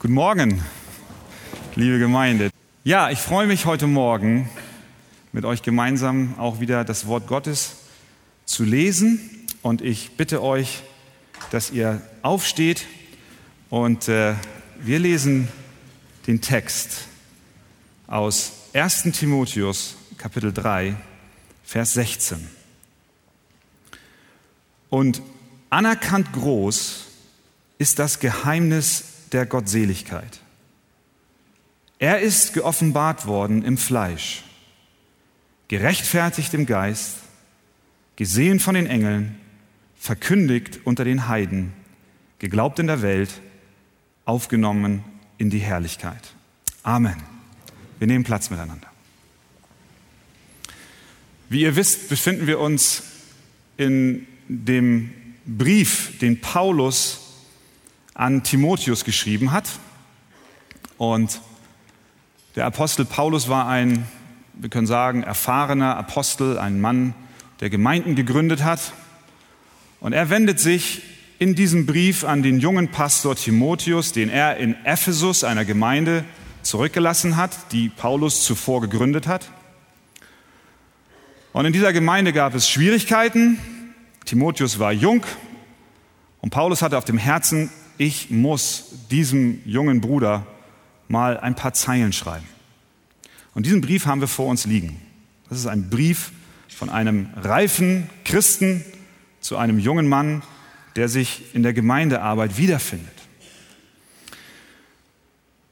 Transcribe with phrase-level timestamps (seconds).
[0.00, 0.64] Guten Morgen,
[1.74, 2.48] liebe Gemeinde.
[2.84, 4.48] Ja, ich freue mich heute Morgen
[5.30, 7.72] mit euch gemeinsam auch wieder das Wort Gottes
[8.46, 9.20] zu lesen
[9.60, 10.84] und ich bitte euch,
[11.50, 12.86] dass ihr aufsteht
[13.68, 14.36] und äh,
[14.78, 15.48] wir lesen
[16.26, 17.02] den Text
[18.06, 20.96] aus 1 Timotheus Kapitel 3,
[21.62, 22.48] Vers 16.
[24.88, 25.20] Und
[25.68, 27.04] anerkannt groß
[27.76, 30.40] ist das Geheimnis der Gottseligkeit.
[31.98, 34.44] Er ist geoffenbart worden im Fleisch,
[35.68, 37.16] gerechtfertigt im Geist,
[38.16, 39.38] gesehen von den Engeln,
[39.96, 41.72] verkündigt unter den Heiden,
[42.38, 43.30] geglaubt in der Welt,
[44.24, 45.04] aufgenommen
[45.38, 46.32] in die Herrlichkeit.
[46.82, 47.16] Amen.
[47.98, 48.88] Wir nehmen Platz miteinander.
[51.50, 53.02] Wie ihr wisst, befinden wir uns
[53.76, 55.12] in dem
[55.44, 57.19] Brief, den Paulus
[58.20, 59.64] an Timotheus geschrieben hat.
[60.98, 61.40] Und
[62.54, 64.06] der Apostel Paulus war ein,
[64.52, 67.14] wir können sagen, erfahrener Apostel, ein Mann,
[67.60, 68.92] der Gemeinden gegründet hat.
[70.00, 71.02] Und er wendet sich
[71.38, 76.26] in diesem Brief an den jungen Pastor Timotheus, den er in Ephesus, einer Gemeinde,
[76.60, 79.50] zurückgelassen hat, die Paulus zuvor gegründet hat.
[81.54, 83.58] Und in dieser Gemeinde gab es Schwierigkeiten.
[84.26, 85.24] Timotheus war jung
[86.42, 87.70] und Paulus hatte auf dem Herzen,
[88.00, 90.46] ich muss diesem jungen Bruder
[91.08, 92.48] mal ein paar Zeilen schreiben.
[93.54, 95.02] Und diesen Brief haben wir vor uns liegen.
[95.50, 96.32] Das ist ein Brief
[96.68, 98.82] von einem reifen Christen
[99.42, 100.42] zu einem jungen Mann,
[100.96, 103.12] der sich in der Gemeindearbeit wiederfindet.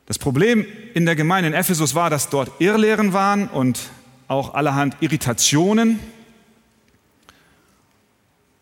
[0.04, 3.88] Das Problem in der Gemeinde in Ephesus war, dass dort Irrlehren waren und
[4.26, 5.98] auch allerhand Irritationen.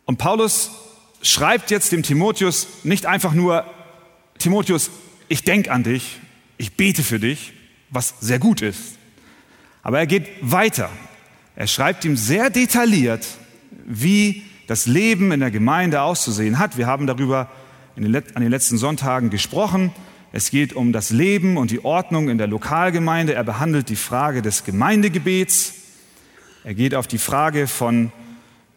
[0.05, 0.71] Und Paulus
[1.23, 3.65] schreibt jetzt dem Timotheus nicht einfach nur,
[4.39, 4.91] Timotheus,
[5.29, 6.19] ich denke an dich,
[6.59, 7.53] ich bete für dich,
[7.91, 8.97] was sehr gut ist.
[9.83, 10.91] Aber er geht weiter.
[11.55, 13.27] Er schreibt ihm sehr detailliert,
[13.87, 16.77] wie das Leben in der Gemeinde auszusehen hat.
[16.77, 17.51] Wir haben darüber
[17.97, 19.93] den, an den letzten Sonntagen gesprochen.
[20.33, 23.35] Es geht um das Leben und die Ordnung in der Lokalgemeinde.
[23.35, 25.75] Er behandelt die Frage des Gemeindegebets.
[26.65, 28.13] Er geht auf die Frage von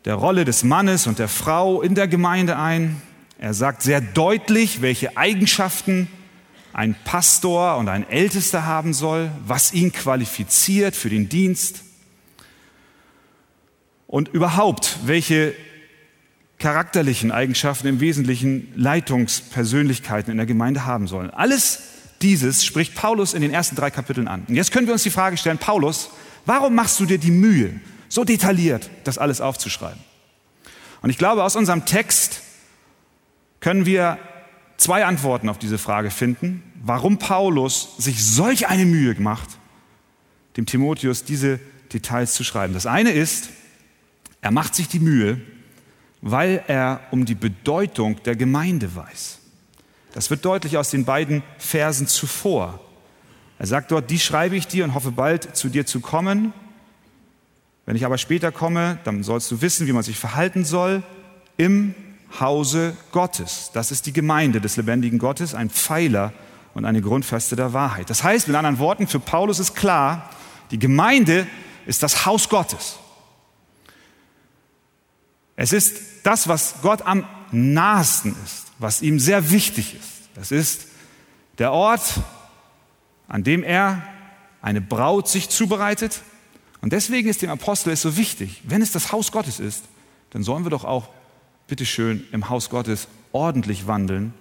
[0.06, 3.02] der Rolle des Mannes und der Frau in der Gemeinde ein.
[3.38, 6.08] Er sagt sehr deutlich, welche Eigenschaften
[6.74, 11.84] ein Pastor und ein Ältester haben soll, was ihn qualifiziert für den Dienst
[14.08, 15.54] und überhaupt, welche
[16.58, 21.30] charakterlichen Eigenschaften im Wesentlichen Leitungspersönlichkeiten in der Gemeinde haben sollen.
[21.30, 21.84] Alles
[22.22, 24.46] dieses spricht Paulus in den ersten drei Kapiteln an.
[24.48, 26.10] Und jetzt können wir uns die Frage stellen, Paulus,
[26.46, 30.00] warum machst du dir die Mühe, so detailliert das alles aufzuschreiben.
[31.02, 32.42] Und ich glaube, aus unserem Text
[33.62, 34.18] können wir
[34.78, 39.50] zwei Antworten auf diese Frage finden, warum Paulus sich solch eine Mühe macht,
[40.58, 41.60] dem Timotheus diese
[41.94, 42.74] Details zu schreiben.
[42.74, 43.50] Das eine ist,
[44.42, 45.42] er macht sich die Mühe,
[46.22, 49.40] weil er um die Bedeutung der Gemeinde weiß.
[50.14, 52.80] Das wird deutlich aus den beiden Versen zuvor.
[53.58, 56.54] Er sagt dort, die schreibe ich dir und hoffe bald zu dir zu kommen,
[57.90, 61.02] wenn ich aber später komme, dann sollst du wissen, wie man sich verhalten soll
[61.58, 61.96] im
[62.40, 63.72] Hause Gottes.
[63.74, 66.32] Das ist die Gemeinde des lebendigen Gottes, ein Pfeiler
[66.76, 68.12] und eine Grundfeste der Wahrheit.
[68.12, 70.30] Das heißt, mit anderen Worten, für Paulus ist klar,
[70.70, 71.48] die Gemeinde
[71.88, 73.00] ist das Haus Gottes.
[75.56, 80.30] Es ist das, was Gott am nahesten ist, was ihm sehr wichtig ist.
[80.40, 80.86] Es ist
[81.58, 82.20] der Ort,
[83.28, 84.04] an dem er
[84.62, 86.22] eine Braut sich zubereitet,
[86.82, 89.86] und deswegen ist dem Apostel es so wichtig, wenn es das Haus Gottes ist,
[90.30, 91.10] dann sollen wir doch auch
[91.68, 94.34] bitteschön im Haus Gottes ordentlich wandeln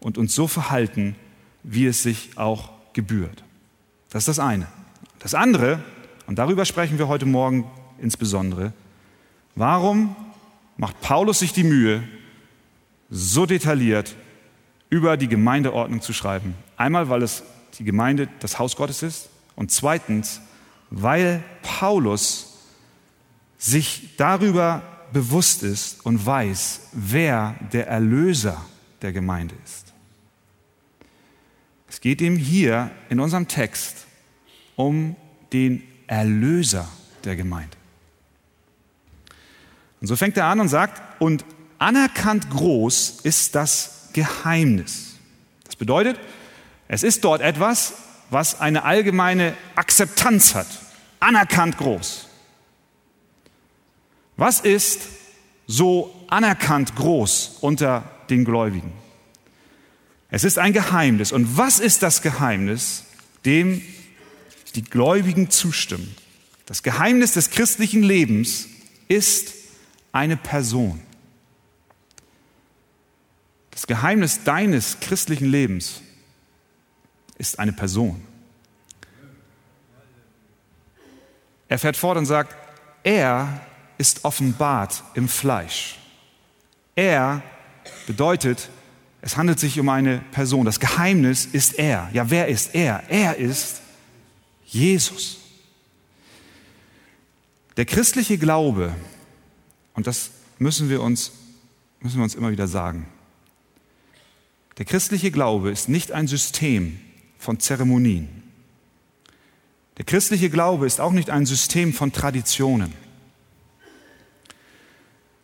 [0.00, 1.16] und uns so verhalten,
[1.62, 3.44] wie es sich auch gebührt.
[4.10, 4.66] Das ist das eine.
[5.18, 5.82] Das andere,
[6.26, 8.72] und darüber sprechen wir heute Morgen insbesondere,
[9.54, 10.14] warum
[10.76, 12.02] macht Paulus sich die Mühe,
[13.10, 14.16] so detailliert
[14.90, 16.54] über die Gemeindeordnung zu schreiben?
[16.76, 17.42] Einmal, weil es
[17.78, 20.40] die Gemeinde das Haus Gottes ist und zweitens,
[20.96, 22.54] weil Paulus
[23.58, 24.82] sich darüber
[25.12, 28.64] bewusst ist und weiß, wer der Erlöser
[29.02, 29.92] der Gemeinde ist.
[31.88, 34.06] Es geht ihm hier in unserem Text
[34.76, 35.16] um
[35.52, 36.88] den Erlöser
[37.24, 37.76] der Gemeinde.
[40.00, 41.44] Und so fängt er an und sagt, und
[41.78, 45.14] anerkannt groß ist das Geheimnis.
[45.64, 46.20] Das bedeutet,
[46.86, 47.94] es ist dort etwas,
[48.30, 50.83] was eine allgemeine Akzeptanz hat
[51.24, 52.28] anerkannt groß.
[54.36, 55.00] Was ist
[55.66, 58.92] so anerkannt groß unter den Gläubigen?
[60.30, 61.32] Es ist ein Geheimnis.
[61.32, 63.04] Und was ist das Geheimnis,
[63.44, 63.80] dem
[64.74, 66.14] die Gläubigen zustimmen?
[66.66, 68.66] Das Geheimnis des christlichen Lebens
[69.08, 69.54] ist
[70.12, 71.00] eine Person.
[73.70, 76.00] Das Geheimnis deines christlichen Lebens
[77.38, 78.22] ist eine Person.
[81.68, 82.54] Er fährt fort und sagt,
[83.02, 83.60] er
[83.98, 85.98] ist offenbart im Fleisch.
[86.94, 87.42] Er
[88.06, 88.68] bedeutet,
[89.20, 90.66] es handelt sich um eine Person.
[90.66, 92.10] Das Geheimnis ist er.
[92.12, 93.02] Ja, wer ist er?
[93.08, 93.80] Er ist
[94.66, 95.38] Jesus.
[97.76, 98.94] Der christliche Glaube,
[99.94, 101.32] und das müssen wir uns,
[102.00, 103.06] müssen wir uns immer wieder sagen,
[104.78, 107.00] der christliche Glaube ist nicht ein System
[107.38, 108.43] von Zeremonien.
[109.96, 112.92] Der christliche Glaube ist auch nicht ein System von Traditionen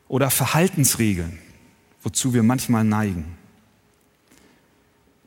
[0.09, 1.39] oder Verhaltensregeln,
[2.03, 3.37] wozu wir manchmal neigen.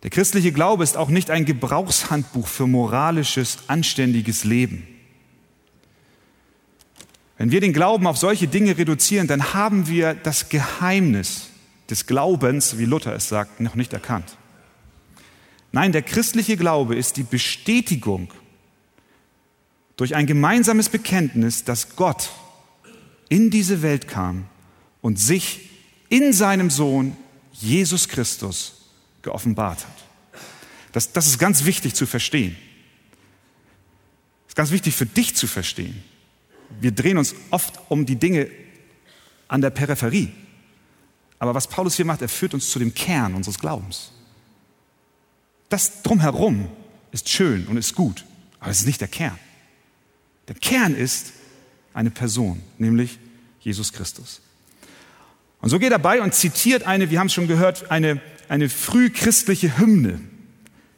[0.03, 4.85] Der christliche Glaube ist auch nicht ein Gebrauchshandbuch für moralisches, anständiges Leben.
[7.37, 11.47] Wenn wir den Glauben auf solche Dinge reduzieren, dann haben wir das Geheimnis
[11.89, 14.37] des Glaubens, wie Luther es sagt, noch nicht erkannt.
[15.71, 18.27] Nein, der christliche Glaube ist die Bestätigung
[19.95, 22.31] durch ein gemeinsames Bekenntnis, dass Gott
[23.29, 24.45] in diese Welt kam
[25.01, 25.69] und sich
[26.09, 27.15] in seinem Sohn
[27.51, 28.81] Jesus Christus
[29.21, 30.03] geoffenbart hat.
[30.91, 32.55] Das, das ist ganz wichtig zu verstehen.
[34.45, 36.03] Das ist ganz wichtig für dich zu verstehen.
[36.79, 38.49] Wir drehen uns oft um die Dinge
[39.47, 40.31] an der Peripherie.
[41.39, 44.11] Aber was Paulus hier macht, er führt uns zu dem Kern unseres Glaubens.
[45.69, 46.69] Das drumherum
[47.11, 48.25] ist schön und ist gut,
[48.59, 49.37] aber es ist nicht der Kern.
[50.47, 51.33] Der Kern ist
[51.93, 53.19] eine Person, nämlich
[53.59, 54.41] Jesus Christus.
[55.61, 58.67] Und so geht er bei und zitiert eine, wir haben es schon gehört, eine, eine
[58.67, 60.19] frühchristliche Hymne,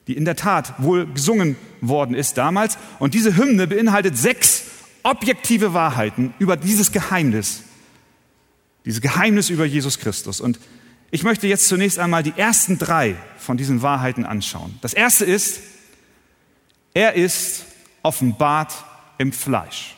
[0.07, 2.77] die in der Tat wohl gesungen worden ist damals.
[2.97, 4.63] Und diese Hymne beinhaltet sechs
[5.03, 7.61] objektive Wahrheiten über dieses Geheimnis,
[8.85, 10.41] dieses Geheimnis über Jesus Christus.
[10.41, 10.59] Und
[11.11, 14.77] ich möchte jetzt zunächst einmal die ersten drei von diesen Wahrheiten anschauen.
[14.81, 15.59] Das erste ist,
[16.95, 17.65] er ist
[18.01, 18.73] offenbart
[19.17, 19.95] im Fleisch.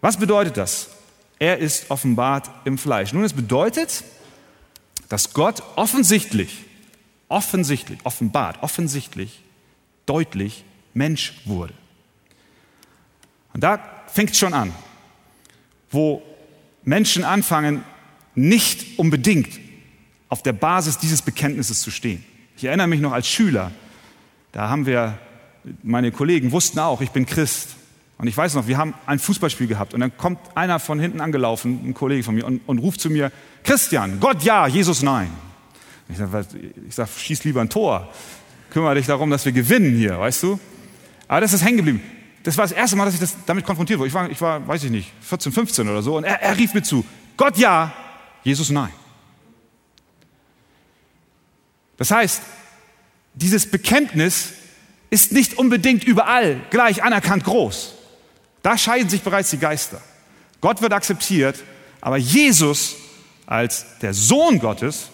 [0.00, 0.88] Was bedeutet das?
[1.38, 3.12] Er ist offenbart im Fleisch.
[3.12, 4.04] Nun, es bedeutet,
[5.08, 6.64] dass Gott offensichtlich,
[7.28, 9.40] offensichtlich, offenbart, offensichtlich,
[10.06, 10.64] deutlich
[10.94, 11.74] Mensch wurde.
[13.52, 14.72] Und da fängt es schon an,
[15.90, 16.22] wo
[16.84, 17.84] Menschen anfangen,
[18.34, 19.60] nicht unbedingt
[20.28, 22.24] auf der Basis dieses Bekenntnisses zu stehen.
[22.56, 23.70] Ich erinnere mich noch als Schüler,
[24.52, 25.18] da haben wir,
[25.82, 27.76] meine Kollegen wussten auch, ich bin Christ.
[28.18, 31.20] Und ich weiß noch, wir haben ein Fußballspiel gehabt und dann kommt einer von hinten
[31.20, 33.32] angelaufen, ein Kollege von mir, und, und ruft zu mir,
[33.64, 35.30] Christian, Gott ja, Jesus nein.
[36.08, 36.46] Ich sage,
[36.90, 38.08] sag, schieß lieber ein Tor.
[38.70, 40.60] Kümmere dich darum, dass wir gewinnen hier, weißt du?
[41.26, 42.02] Aber das ist hängen geblieben.
[42.42, 44.08] Das war das erste Mal, dass ich das damit konfrontiert wurde.
[44.08, 46.16] Ich war, ich war weiß ich nicht, 14, 15 oder so.
[46.16, 47.04] Und er, er rief mir zu,
[47.36, 47.92] Gott ja,
[48.44, 48.90] Jesus nein.
[51.96, 52.42] Das heißt,
[53.34, 54.52] dieses Bekenntnis
[55.12, 57.92] ist nicht unbedingt überall gleich anerkannt groß.
[58.62, 60.00] Da scheiden sich bereits die Geister.
[60.62, 61.62] Gott wird akzeptiert,
[62.00, 62.96] aber Jesus
[63.44, 65.10] als der Sohn Gottes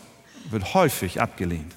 [0.51, 1.75] wird häufig abgelehnt.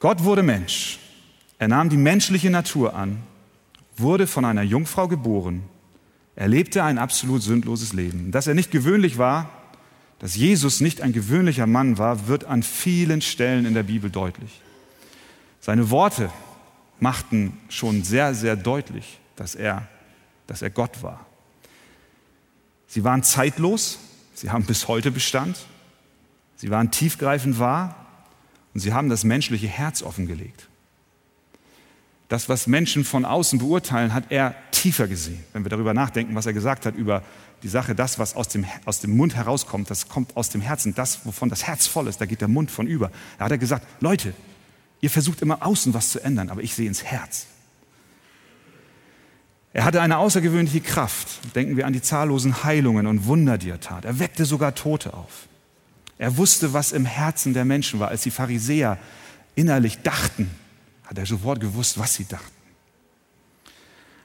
[0.00, 0.98] Gott wurde Mensch.
[1.60, 3.22] Er nahm die menschliche Natur an,
[3.96, 5.62] wurde von einer Jungfrau geboren,
[6.34, 8.32] er lebte ein absolut sündloses Leben.
[8.32, 9.48] Dass er nicht gewöhnlich war,
[10.18, 14.60] dass Jesus nicht ein gewöhnlicher Mann war, wird an vielen Stellen in der Bibel deutlich.
[15.62, 16.28] Seine Worte
[16.98, 19.86] machten schon sehr, sehr deutlich, dass er,
[20.48, 21.24] dass er Gott war.
[22.88, 24.00] Sie waren zeitlos,
[24.34, 25.56] sie haben bis heute Bestand,
[26.56, 27.94] sie waren tiefgreifend wahr
[28.74, 30.68] und sie haben das menschliche Herz offengelegt.
[32.28, 35.44] Das, was Menschen von außen beurteilen, hat er tiefer gesehen.
[35.52, 37.22] Wenn wir darüber nachdenken, was er gesagt hat über
[37.62, 40.94] die Sache, das, was aus dem, aus dem Mund herauskommt, das kommt aus dem Herzen.
[40.94, 43.12] Das, wovon das Herz voll ist, da geht der Mund von über.
[43.38, 44.34] Da hat er gesagt, Leute,
[45.02, 47.46] ihr versucht immer außen was zu ändern, aber ich sehe ins Herz.
[49.74, 51.54] Er hatte eine außergewöhnliche Kraft.
[51.54, 54.04] Denken wir an die zahllosen Heilungen und Wunder, die er tat.
[54.04, 55.48] Er weckte sogar Tote auf.
[56.18, 58.98] Er wusste, was im Herzen der Menschen war, als die Pharisäer
[59.54, 60.50] innerlich dachten,
[61.04, 62.52] hat er sofort gewusst, was sie dachten.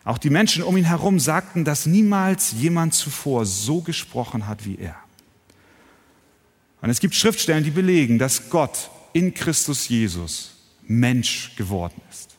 [0.03, 4.77] Auch die Menschen um ihn herum sagten, dass niemals jemand zuvor so gesprochen hat wie
[4.77, 4.95] er.
[6.81, 10.56] Und es gibt Schriftstellen, die belegen, dass Gott in Christus Jesus
[10.87, 12.35] Mensch geworden ist.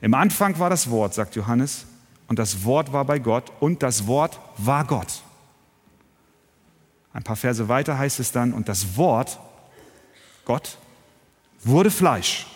[0.00, 1.86] Im Anfang war das Wort, sagt Johannes,
[2.26, 5.22] und das Wort war bei Gott und das Wort war Gott.
[7.12, 9.38] Ein paar Verse weiter heißt es dann, und das Wort,
[10.44, 10.78] Gott,
[11.62, 12.46] wurde Fleisch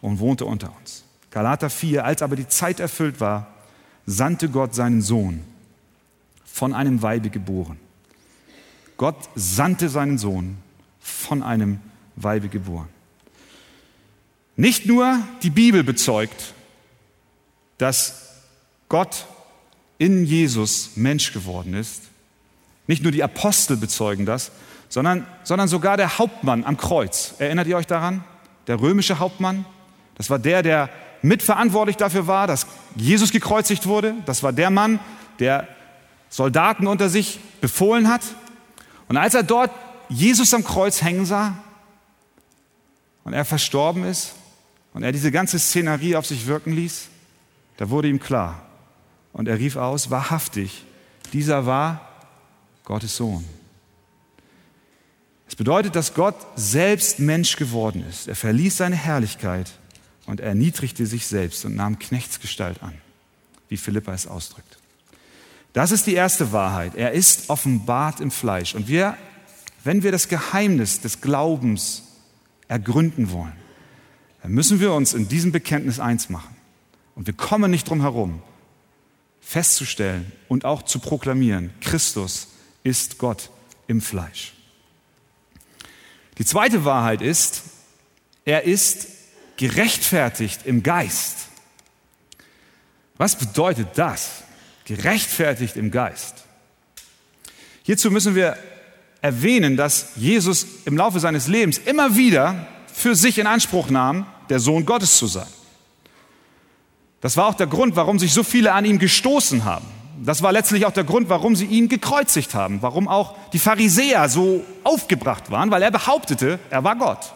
[0.00, 1.04] und wohnte unter uns.
[1.30, 3.46] Galater 4, als aber die Zeit erfüllt war,
[4.06, 5.44] sandte Gott seinen Sohn,
[6.44, 7.78] von einem Weibe geboren.
[8.96, 10.58] Gott sandte seinen Sohn,
[10.98, 11.80] von einem
[12.16, 12.88] Weibe geboren.
[14.60, 16.52] Nicht nur die Bibel bezeugt,
[17.78, 18.28] dass
[18.90, 19.24] Gott
[19.96, 22.02] in Jesus Mensch geworden ist,
[22.86, 24.52] nicht nur die Apostel bezeugen das,
[24.90, 27.36] sondern, sondern sogar der Hauptmann am Kreuz.
[27.38, 28.22] Erinnert ihr euch daran?
[28.66, 29.64] Der römische Hauptmann.
[30.16, 30.90] Das war der, der
[31.22, 34.12] mitverantwortlich dafür war, dass Jesus gekreuzigt wurde.
[34.26, 35.00] Das war der Mann,
[35.38, 35.68] der
[36.28, 38.20] Soldaten unter sich befohlen hat.
[39.08, 39.70] Und als er dort
[40.10, 41.56] Jesus am Kreuz hängen sah
[43.24, 44.34] und er verstorben ist
[44.92, 47.08] und er diese ganze Szenerie auf sich wirken ließ,
[47.76, 48.66] da wurde ihm klar
[49.32, 50.84] und er rief aus, wahrhaftig,
[51.32, 52.08] dieser war
[52.84, 53.44] Gottes Sohn.
[55.48, 58.28] Es bedeutet, dass Gott selbst Mensch geworden ist.
[58.28, 59.70] Er verließ seine Herrlichkeit
[60.26, 62.94] und erniedrigte sich selbst und nahm Knechtsgestalt an,
[63.68, 64.78] wie Philippa es ausdrückt.
[65.72, 66.94] Das ist die erste Wahrheit.
[66.94, 68.74] Er ist offenbart im Fleisch.
[68.74, 69.16] Und wir,
[69.84, 72.02] wenn wir das Geheimnis des Glaubens
[72.68, 73.56] ergründen wollen,
[74.42, 76.56] dann müssen wir uns in diesem Bekenntnis eins machen.
[77.14, 78.42] Und wir kommen nicht drum herum,
[79.40, 82.48] festzustellen und auch zu proklamieren, Christus
[82.82, 83.50] ist Gott
[83.86, 84.54] im Fleisch.
[86.38, 87.62] Die zweite Wahrheit ist,
[88.44, 89.08] er ist
[89.56, 91.48] gerechtfertigt im Geist.
[93.18, 94.44] Was bedeutet das?
[94.86, 96.36] Gerechtfertigt im Geist.
[97.82, 98.56] Hierzu müssen wir
[99.20, 102.66] erwähnen, dass Jesus im Laufe seines Lebens immer wieder
[103.00, 105.46] für sich in Anspruch nahm, der Sohn Gottes zu sein.
[107.20, 109.86] Das war auch der Grund, warum sich so viele an ihm gestoßen haben.
[110.22, 114.28] Das war letztlich auch der Grund, warum sie ihn gekreuzigt haben, warum auch die Pharisäer
[114.28, 117.32] so aufgebracht waren, weil er behauptete, er war Gott.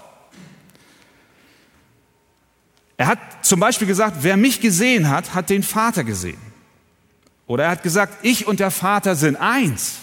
[2.96, 6.38] Er hat zum Beispiel gesagt, wer mich gesehen hat, hat den Vater gesehen.
[7.46, 9.96] Oder er hat gesagt, ich und der Vater sind eins.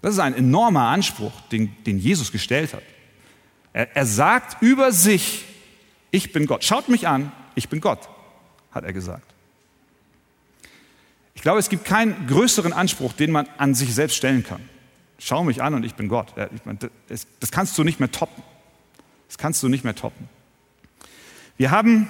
[0.00, 2.82] Das ist ein enormer Anspruch, den, den Jesus gestellt hat.
[3.78, 5.44] Er, er sagt über sich,
[6.10, 6.64] ich bin Gott.
[6.64, 8.08] Schaut mich an, ich bin Gott,
[8.72, 9.32] hat er gesagt.
[11.34, 14.68] Ich glaube, es gibt keinen größeren Anspruch, den man an sich selbst stellen kann.
[15.20, 16.34] Schau mich an und ich bin Gott.
[17.06, 18.42] Das kannst du nicht mehr toppen.
[19.28, 20.28] Das kannst du nicht mehr toppen.
[21.56, 22.08] Wir haben,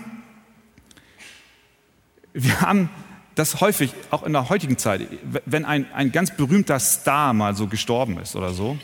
[2.32, 2.88] wir haben
[3.34, 5.06] das häufig, auch in der heutigen Zeit,
[5.44, 8.78] wenn ein, ein ganz berühmter Star mal so gestorben ist oder so,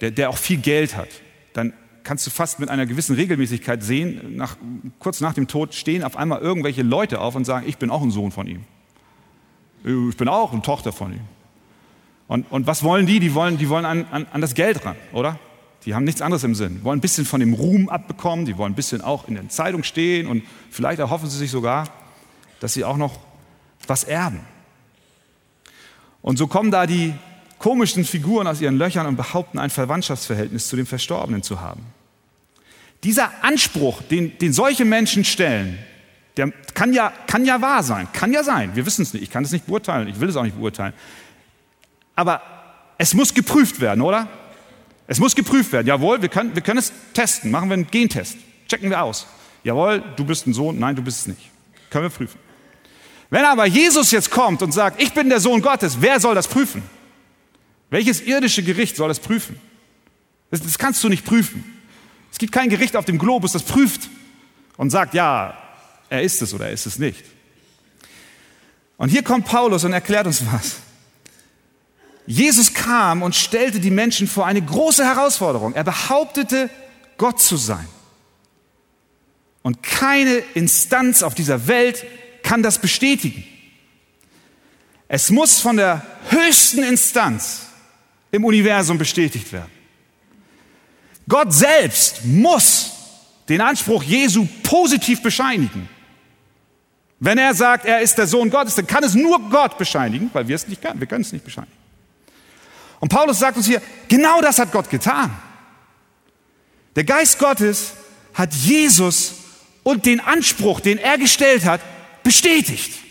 [0.00, 1.08] der, der auch viel Geld hat,
[1.52, 1.72] dann
[2.04, 4.56] kannst du fast mit einer gewissen Regelmäßigkeit sehen, nach,
[4.98, 8.02] kurz nach dem Tod stehen auf einmal irgendwelche Leute auf und sagen, ich bin auch
[8.02, 8.64] ein Sohn von ihm.
[9.84, 11.20] Ich bin auch eine Tochter von ihm.
[12.28, 13.20] Und, und was wollen die?
[13.20, 15.38] Die wollen, die wollen an, an, an das Geld ran, oder?
[15.84, 16.78] Die haben nichts anderes im Sinn.
[16.78, 19.48] Die wollen ein bisschen von dem Ruhm abbekommen, die wollen ein bisschen auch in der
[19.48, 21.88] Zeitung stehen und vielleicht erhoffen sie sich sogar,
[22.60, 23.18] dass sie auch noch
[23.86, 24.40] was erben.
[26.22, 27.14] Und so kommen da die
[27.62, 31.86] komischen Figuren aus ihren Löchern und behaupten, ein Verwandtschaftsverhältnis zu dem Verstorbenen zu haben.
[33.04, 35.78] Dieser Anspruch, den, den solche Menschen stellen,
[36.36, 38.74] der kann ja, kann ja wahr sein, kann ja sein.
[38.74, 40.92] Wir wissen es nicht, ich kann es nicht beurteilen, ich will es auch nicht beurteilen.
[42.16, 42.42] Aber
[42.98, 44.28] es muss geprüft werden, oder?
[45.06, 45.86] Es muss geprüft werden.
[45.86, 48.36] Jawohl, wir können, wir können es testen, machen wir einen Gentest,
[48.68, 49.26] checken wir aus.
[49.62, 51.50] Jawohl, du bist ein Sohn, nein, du bist es nicht.
[51.90, 52.38] Können wir prüfen.
[53.30, 56.48] Wenn aber Jesus jetzt kommt und sagt, ich bin der Sohn Gottes, wer soll das
[56.48, 56.82] prüfen?
[57.92, 59.60] Welches irdische Gericht soll das prüfen?
[60.50, 61.62] Das, das kannst du nicht prüfen.
[62.32, 64.08] Es gibt kein Gericht auf dem Globus, das prüft
[64.78, 65.58] und sagt, ja,
[66.08, 67.22] er ist es oder er ist es nicht.
[68.96, 70.76] Und hier kommt Paulus und erklärt uns was.
[72.24, 75.74] Jesus kam und stellte die Menschen vor eine große Herausforderung.
[75.74, 76.70] Er behauptete,
[77.18, 77.86] Gott zu sein.
[79.60, 82.06] Und keine Instanz auf dieser Welt
[82.42, 83.44] kann das bestätigen.
[85.08, 87.66] Es muss von der höchsten Instanz
[88.32, 89.70] im Universum bestätigt werden.
[91.28, 92.90] Gott selbst muss
[93.48, 95.88] den Anspruch Jesu positiv bescheinigen.
[97.20, 100.48] Wenn er sagt, er ist der Sohn Gottes, dann kann es nur Gott bescheinigen, weil
[100.48, 100.98] wir es nicht können.
[100.98, 101.76] Wir können es nicht bescheinigen.
[102.98, 105.30] Und Paulus sagt uns hier, genau das hat Gott getan.
[106.96, 107.92] Der Geist Gottes
[108.34, 109.34] hat Jesus
[109.82, 111.80] und den Anspruch, den er gestellt hat,
[112.22, 113.01] bestätigt.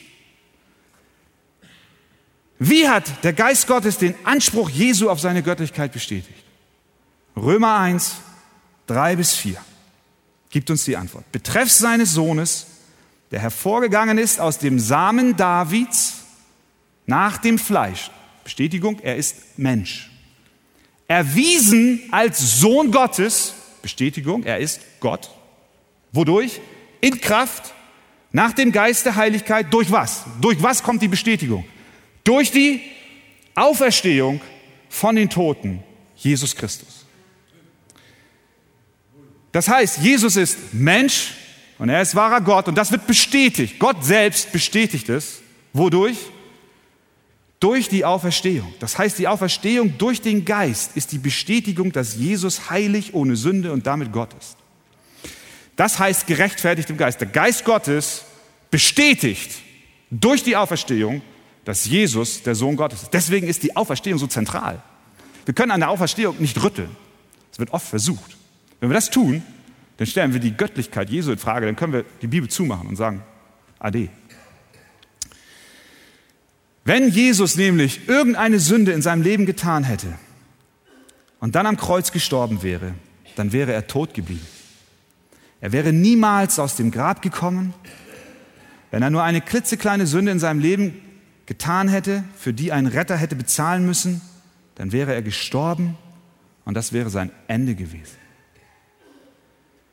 [2.63, 6.43] Wie hat der Geist Gottes den Anspruch Jesu auf seine Göttlichkeit bestätigt?
[7.35, 8.17] Römer 1,
[8.85, 9.57] 3 bis 4
[10.51, 11.31] gibt uns die Antwort.
[11.31, 12.67] Betreffs seines Sohnes,
[13.31, 16.19] der hervorgegangen ist aus dem Samen Davids
[17.07, 18.11] nach dem Fleisch.
[18.43, 20.11] Bestätigung, er ist Mensch.
[21.07, 25.31] erwiesen als Sohn Gottes, Bestätigung, er ist Gott.
[26.11, 26.61] Wodurch?
[26.99, 27.73] In Kraft,
[28.31, 30.25] nach dem Geist der Heiligkeit, durch was?
[30.39, 31.65] Durch was kommt die Bestätigung?
[32.23, 32.81] Durch die
[33.55, 34.41] Auferstehung
[34.89, 35.83] von den Toten,
[36.15, 37.05] Jesus Christus.
[39.51, 41.33] Das heißt, Jesus ist Mensch
[41.77, 43.79] und er ist wahrer Gott und das wird bestätigt.
[43.79, 45.41] Gott selbst bestätigt es.
[45.73, 46.17] Wodurch?
[47.59, 48.73] Durch die Auferstehung.
[48.79, 53.71] Das heißt, die Auferstehung durch den Geist ist die Bestätigung, dass Jesus heilig, ohne Sünde
[53.71, 54.57] und damit Gott ist.
[55.75, 57.19] Das heißt gerechtfertigt im Geist.
[57.19, 58.23] Der Geist Gottes
[58.69, 59.51] bestätigt
[60.09, 61.21] durch die Auferstehung,
[61.65, 63.13] dass Jesus der Sohn Gottes ist.
[63.13, 64.81] Deswegen ist die Auferstehung so zentral.
[65.45, 66.89] Wir können an der Auferstehung nicht rütteln.
[67.51, 68.37] Es wird oft versucht.
[68.79, 69.43] Wenn wir das tun,
[69.97, 72.95] dann stellen wir die Göttlichkeit Jesu in Frage, dann können wir die Bibel zumachen und
[72.95, 73.23] sagen,
[73.79, 74.09] Ade.
[76.83, 80.17] Wenn Jesus nämlich irgendeine Sünde in seinem Leben getan hätte
[81.39, 82.95] und dann am Kreuz gestorben wäre,
[83.35, 84.45] dann wäre er tot geblieben.
[85.59, 87.75] Er wäre niemals aus dem Grab gekommen,
[88.89, 90.99] wenn er nur eine klitzekleine Sünde in seinem Leben
[91.51, 94.21] getan hätte, für die ein Retter hätte bezahlen müssen,
[94.75, 95.97] dann wäre er gestorben
[96.63, 98.15] und das wäre sein Ende gewesen.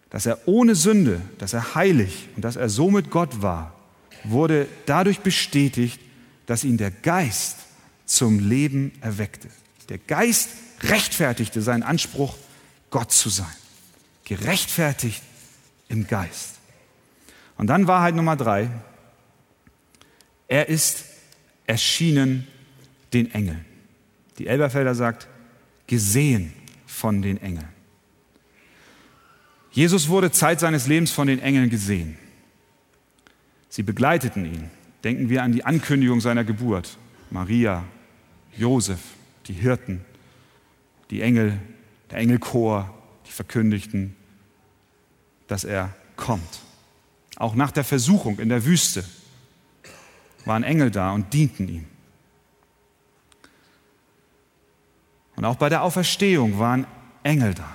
[0.08, 3.74] Dass er ohne Sünde, dass er heilig und dass er somit Gott war,
[4.22, 6.00] wurde dadurch bestätigt,
[6.46, 7.56] dass ihn der Geist
[8.06, 9.48] zum Leben erweckte.
[9.88, 10.50] Der Geist
[10.82, 12.36] rechtfertigte seinen Anspruch,
[12.90, 13.56] Gott zu sein.
[14.22, 15.24] Gerechtfertigt
[15.88, 16.54] im Geist.
[17.56, 18.70] Und dann Wahrheit Nummer drei.
[20.46, 21.07] Er ist
[21.68, 22.46] erschienen
[23.12, 23.64] den Engeln.
[24.38, 25.28] Die Elberfelder sagt,
[25.86, 26.52] gesehen
[26.86, 27.68] von den Engeln.
[29.70, 32.16] Jesus wurde Zeit seines Lebens von den Engeln gesehen.
[33.68, 34.70] Sie begleiteten ihn.
[35.04, 36.96] Denken wir an die Ankündigung seiner Geburt.
[37.30, 37.84] Maria,
[38.56, 39.00] Josef,
[39.46, 40.04] die Hirten,
[41.10, 41.60] die Engel,
[42.10, 42.92] der Engelchor,
[43.26, 44.16] die verkündigten,
[45.46, 46.60] dass er kommt.
[47.36, 49.04] Auch nach der Versuchung in der Wüste
[50.44, 51.86] waren Engel da und dienten ihm.
[55.36, 56.86] Und auch bei der Auferstehung waren
[57.22, 57.68] Engel da.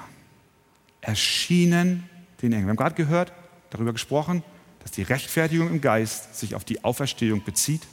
[1.01, 2.09] Erschienen
[2.41, 2.67] den Engeln.
[2.67, 3.31] Wir haben gerade gehört,
[3.69, 4.43] darüber gesprochen,
[4.81, 7.83] dass die Rechtfertigung im Geist sich auf die Auferstehung bezieht.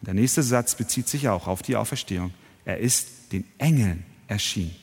[0.00, 2.34] Und der nächste Satz bezieht sich auch auf die Auferstehung.
[2.64, 4.74] Er ist den Engeln erschienen.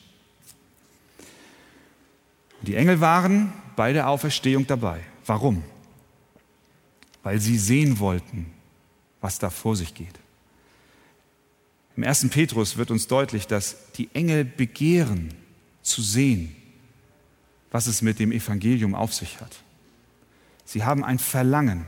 [2.61, 5.01] Die Engel waren bei der Auferstehung dabei.
[5.25, 5.63] Warum?
[7.23, 8.51] Weil sie sehen wollten,
[9.21, 10.19] was da vor sich geht.
[11.95, 15.33] Im ersten Petrus wird uns deutlich, dass die Engel begehren
[15.81, 16.55] zu sehen,
[17.69, 19.55] was es mit dem Evangelium auf sich hat.
[20.65, 21.85] Sie haben ein Verlangen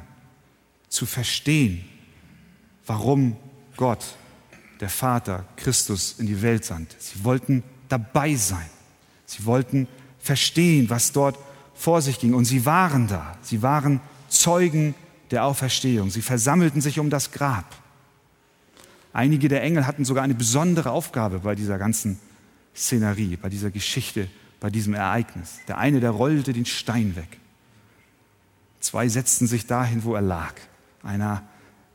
[0.89, 1.83] zu verstehen,
[2.85, 3.37] warum
[3.77, 4.15] Gott,
[4.79, 6.95] der Vater, Christus in die Welt sandte.
[6.99, 8.69] Sie wollten dabei sein.
[9.25, 9.87] Sie wollten
[10.19, 11.37] verstehen, was dort
[11.73, 12.33] vor sich ging.
[12.33, 13.37] Und sie waren da.
[13.41, 14.95] Sie waren Zeugen
[15.33, 16.09] der Auferstehung.
[16.09, 17.65] Sie versammelten sich um das Grab.
[19.11, 22.19] Einige der Engel hatten sogar eine besondere Aufgabe bei dieser ganzen
[22.75, 25.59] Szenerie, bei dieser Geschichte, bei diesem Ereignis.
[25.67, 27.39] Der eine, der rollte den Stein weg.
[28.79, 30.53] Zwei setzten sich dahin, wo er lag.
[31.03, 31.43] Einer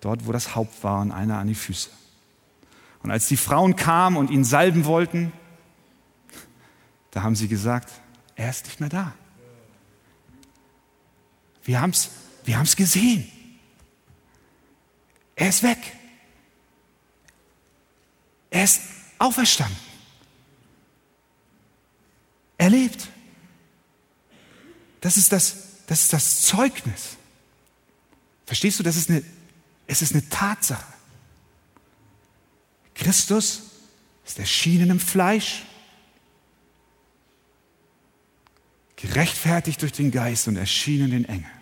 [0.00, 1.90] dort, wo das Haupt war und einer an die Füße.
[3.02, 5.32] Und als die Frauen kamen und ihn salben wollten,
[7.10, 7.90] da haben sie gesagt,
[8.36, 9.12] er ist nicht mehr da.
[11.62, 12.10] Wir haben es
[12.48, 13.30] wir haben's gesehen.
[15.36, 15.78] Er ist weg.
[18.48, 18.80] Er ist
[19.18, 19.76] auferstanden.
[22.56, 23.06] Er lebt.
[25.02, 27.18] Das ist das, das, ist das Zeugnis.
[28.46, 29.22] Verstehst du, das ist eine,
[29.86, 30.94] es ist eine Tatsache.
[32.94, 33.62] Christus
[34.24, 35.64] ist erschienen im Fleisch,
[38.96, 41.57] gerechtfertigt durch den Geist und erschienen den Engeln.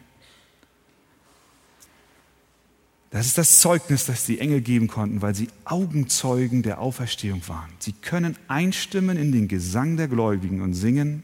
[3.10, 7.70] Das ist das Zeugnis, das die Engel geben konnten, weil sie Augenzeugen der Auferstehung waren.
[7.78, 11.22] Sie können einstimmen in den Gesang der Gläubigen und singen,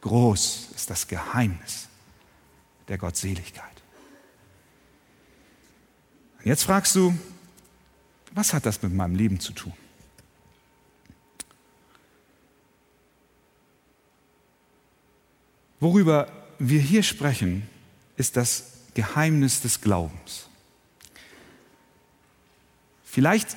[0.00, 1.88] groß ist das Geheimnis
[2.86, 3.64] der Gottseligkeit.
[6.44, 7.14] Jetzt fragst du,
[8.32, 9.72] was hat das mit meinem Leben zu tun?
[15.80, 17.68] Worüber wir hier sprechen,
[18.16, 20.47] ist das Geheimnis des Glaubens.
[23.10, 23.56] Vielleicht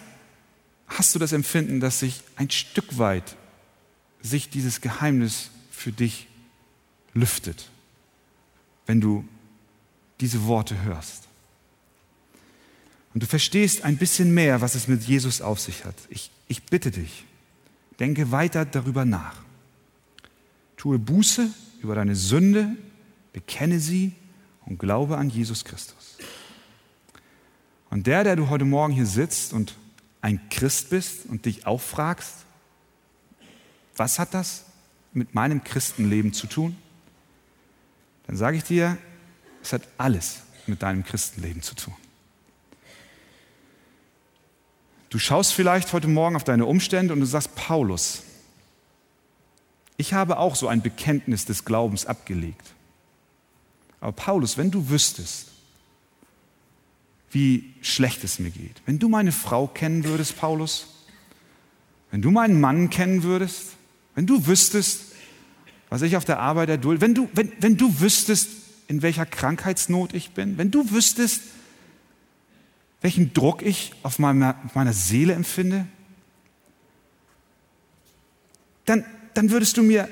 [0.88, 3.36] hast du das Empfinden, dass sich ein Stück weit
[4.22, 6.28] sich dieses Geheimnis für dich
[7.14, 7.70] lüftet,
[8.86, 9.28] wenn du
[10.20, 11.28] diese Worte hörst.
[13.14, 15.96] Und du verstehst ein bisschen mehr, was es mit Jesus auf sich hat.
[16.10, 17.26] Ich, ich bitte dich,
[18.02, 19.36] Denke weiter darüber nach.
[20.76, 21.48] Tue Buße
[21.84, 22.76] über deine Sünde,
[23.32, 24.14] bekenne sie
[24.66, 26.11] und glaube an Jesus Christus.
[27.92, 29.76] Und der, der du heute Morgen hier sitzt und
[30.22, 32.46] ein Christ bist und dich auch fragst,
[33.96, 34.64] was hat das
[35.14, 36.78] mit meinem Christenleben zu tun?
[38.28, 38.98] Dann sage ich dir,
[39.62, 41.94] es hat alles mit deinem Christenleben zu tun.
[45.10, 48.24] Du schaust vielleicht heute Morgen auf deine Umstände und du sagst, Paulus,
[49.98, 52.74] ich habe auch so ein Bekenntnis des Glaubens abgelegt.
[54.00, 55.51] Aber Paulus, wenn du wüsstest,
[57.32, 60.88] wie schlecht es mir geht, wenn du meine Frau kennen würdest, Paulus,
[62.12, 63.78] wenn du meinen Mann kennen würdest,
[64.16, 65.14] wenn du wüsstest,
[65.90, 68.50] was ich auf der Arbeit erdulde, wenn du, wenn, wenn du wüsstest,
[68.88, 71.42] in welcher Krankheitsnot ich bin, wenn du wüsstest,
[73.02, 75.88] welchen Druck ich auf meiner, auf meiner Seele empfinde,
[78.86, 80.10] dann, dann würdest du mir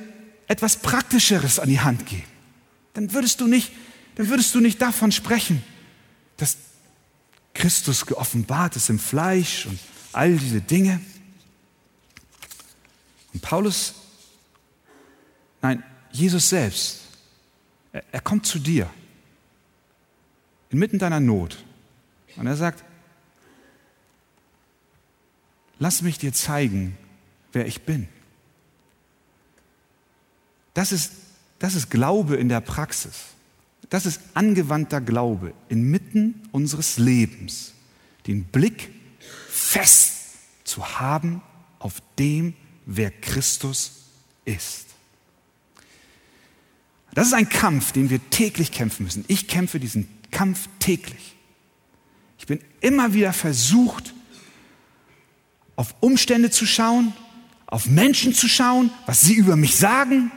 [0.48, 2.24] etwas Praktischeres an die Hand geben.
[2.94, 3.72] Dann würdest du nicht,
[4.16, 5.62] dann würdest du nicht davon sprechen,
[6.38, 6.58] dass
[7.54, 9.80] Christus geoffenbart ist im Fleisch und
[10.14, 11.02] all diese Dinge.
[13.34, 13.94] Und Paulus,
[15.62, 17.02] nein, Jesus selbst,
[17.92, 18.90] er, er kommt zu dir
[20.70, 21.64] inmitten deiner Not
[22.36, 22.84] und er sagt,
[25.80, 26.98] lass mich dir zeigen,
[27.52, 28.08] wer ich bin.
[30.74, 31.12] Das ist,
[31.58, 33.26] das ist Glaube in der Praxis.
[33.90, 37.74] Das ist angewandter Glaube inmitten unseres Lebens,
[38.28, 38.90] den Blick
[39.50, 40.14] fest
[40.64, 41.42] zu haben
[41.80, 42.54] auf dem,
[42.86, 44.04] wer Christus
[44.46, 44.86] ist.
[47.14, 49.26] Das ist ein Kampf, den wir täglich kämpfen müssen.
[49.28, 51.36] Ich kämpfe diesen Kampf täglich.
[52.38, 54.14] Ich bin immer wieder versucht,
[55.76, 57.14] auf Umstände zu schauen,
[57.66, 60.32] auf Menschen zu schauen, was sie über mich sagen.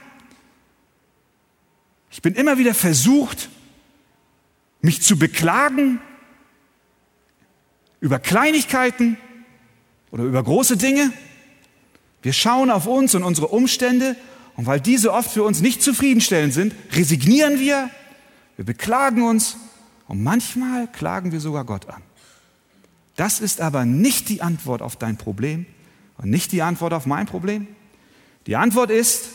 [2.12, 3.48] Ich bin immer wieder versucht,
[4.82, 5.98] mich zu beklagen
[8.00, 9.16] über Kleinigkeiten
[10.10, 11.10] oder über große Dinge.
[12.20, 14.14] Wir schauen auf uns und unsere Umstände
[14.56, 17.88] und weil diese oft für uns nicht zufriedenstellend sind, resignieren wir,
[18.56, 19.56] wir beklagen uns
[20.06, 22.02] und manchmal klagen wir sogar Gott an.
[23.16, 25.64] Das ist aber nicht die Antwort auf dein Problem
[26.18, 27.66] und nicht die Antwort auf mein Problem.
[28.46, 29.30] Die Antwort ist,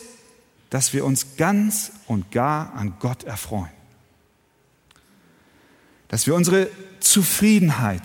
[0.70, 3.70] dass wir uns ganz und gar an Gott erfreuen.
[6.08, 6.68] Dass wir unsere
[7.00, 8.02] Zufriedenheit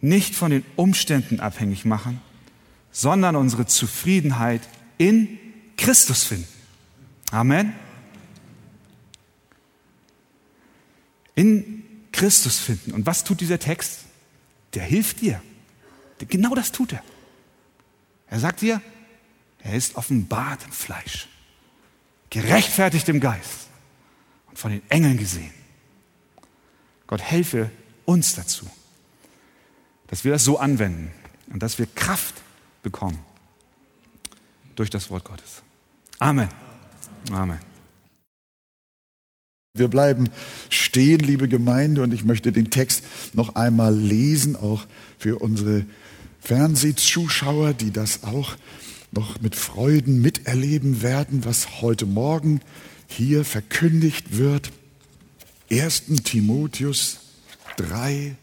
[0.00, 2.20] nicht von den Umständen abhängig machen,
[2.90, 4.62] sondern unsere Zufriedenheit
[4.98, 5.38] in
[5.76, 6.48] Christus finden.
[7.30, 7.72] Amen.
[11.34, 12.92] In Christus finden.
[12.92, 14.00] Und was tut dieser Text?
[14.74, 15.40] Der hilft dir.
[16.18, 17.02] Genau das tut er.
[18.28, 18.80] Er sagt dir,
[19.58, 21.28] er ist offenbart im Fleisch,
[22.32, 23.68] gerechtfertigt im Geist
[24.48, 25.52] und von den Engeln gesehen.
[27.06, 27.70] Gott helfe
[28.06, 28.66] uns dazu,
[30.06, 31.12] dass wir das so anwenden
[31.52, 32.34] und dass wir Kraft
[32.82, 33.18] bekommen
[34.76, 35.62] durch das Wort Gottes.
[36.20, 36.48] Amen.
[37.30, 37.58] Amen.
[39.74, 40.30] Wir bleiben
[40.70, 44.86] stehen, liebe Gemeinde, und ich möchte den Text noch einmal lesen, auch
[45.18, 45.84] für unsere
[46.40, 48.56] Fernsehzuschauer, die das auch
[49.12, 52.60] noch mit Freuden miterleben werden, was heute Morgen
[53.06, 54.72] hier verkündigt wird.
[55.70, 56.04] 1.
[56.24, 57.18] Timotheus
[57.76, 58.34] 3,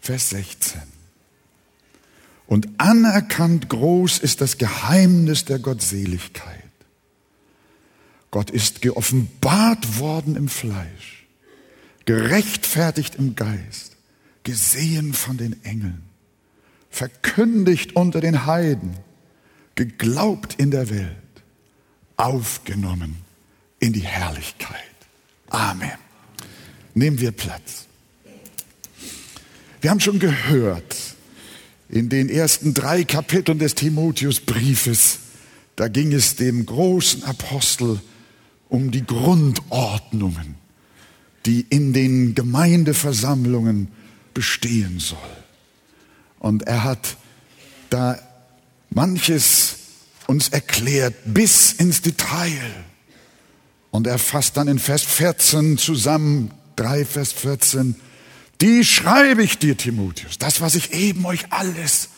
[0.00, 0.80] Vers 16.
[2.46, 6.62] Und anerkannt groß ist das Geheimnis der Gottseligkeit.
[8.30, 11.26] Gott ist geoffenbart worden im Fleisch,
[12.04, 13.96] gerechtfertigt im Geist,
[14.42, 16.02] gesehen von den Engeln,
[16.90, 18.96] verkündigt unter den Heiden,
[19.76, 21.16] geglaubt in der Welt,
[22.16, 23.16] aufgenommen
[23.78, 24.80] in die Herrlichkeit.
[25.48, 25.92] Amen.
[26.94, 27.86] Nehmen wir Platz.
[29.80, 30.96] Wir haben schon gehört,
[31.88, 35.18] in den ersten drei Kapiteln des Timotheusbriefes,
[35.76, 38.00] da ging es dem großen Apostel
[38.68, 40.56] um die Grundordnungen,
[41.44, 43.88] die in den Gemeindeversammlungen
[44.34, 45.18] bestehen soll.
[46.40, 47.16] Und er hat
[47.90, 48.18] da
[48.90, 49.76] manches
[50.26, 52.84] uns erklärt bis ins Detail.
[53.90, 57.96] Und er fasst dann in Vers 14 zusammen, 3 Vers 14,
[58.60, 62.10] die schreibe ich dir, Timotheus, das, was ich eben euch alles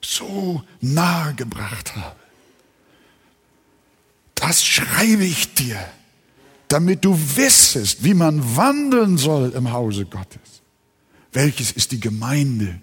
[0.00, 2.16] so nahe gebracht habe.
[4.34, 5.78] Das schreibe ich dir,
[6.68, 10.62] damit du wissest, wie man wandeln soll im Hause Gottes.
[11.32, 12.80] Welches ist die Gemeinde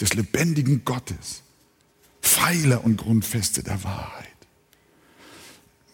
[0.00, 1.42] des lebendigen Gottes,
[2.22, 4.28] Pfeiler und Grundfeste der Wahrheit.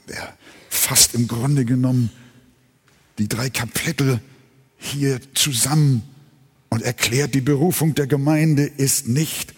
[0.06, 0.36] Er
[0.68, 2.10] fasst im Grunde genommen
[3.18, 4.20] die drei Kapitel
[4.78, 6.02] hier zusammen
[6.68, 9.54] und erklärt, die Berufung der Gemeinde ist nicht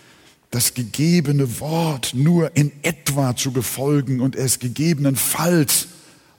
[0.51, 5.89] das gegebene Wort nur in etwa zu befolgen und es gegebenenfalls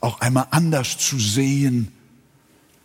[0.01, 1.91] auch einmal anders zu sehen.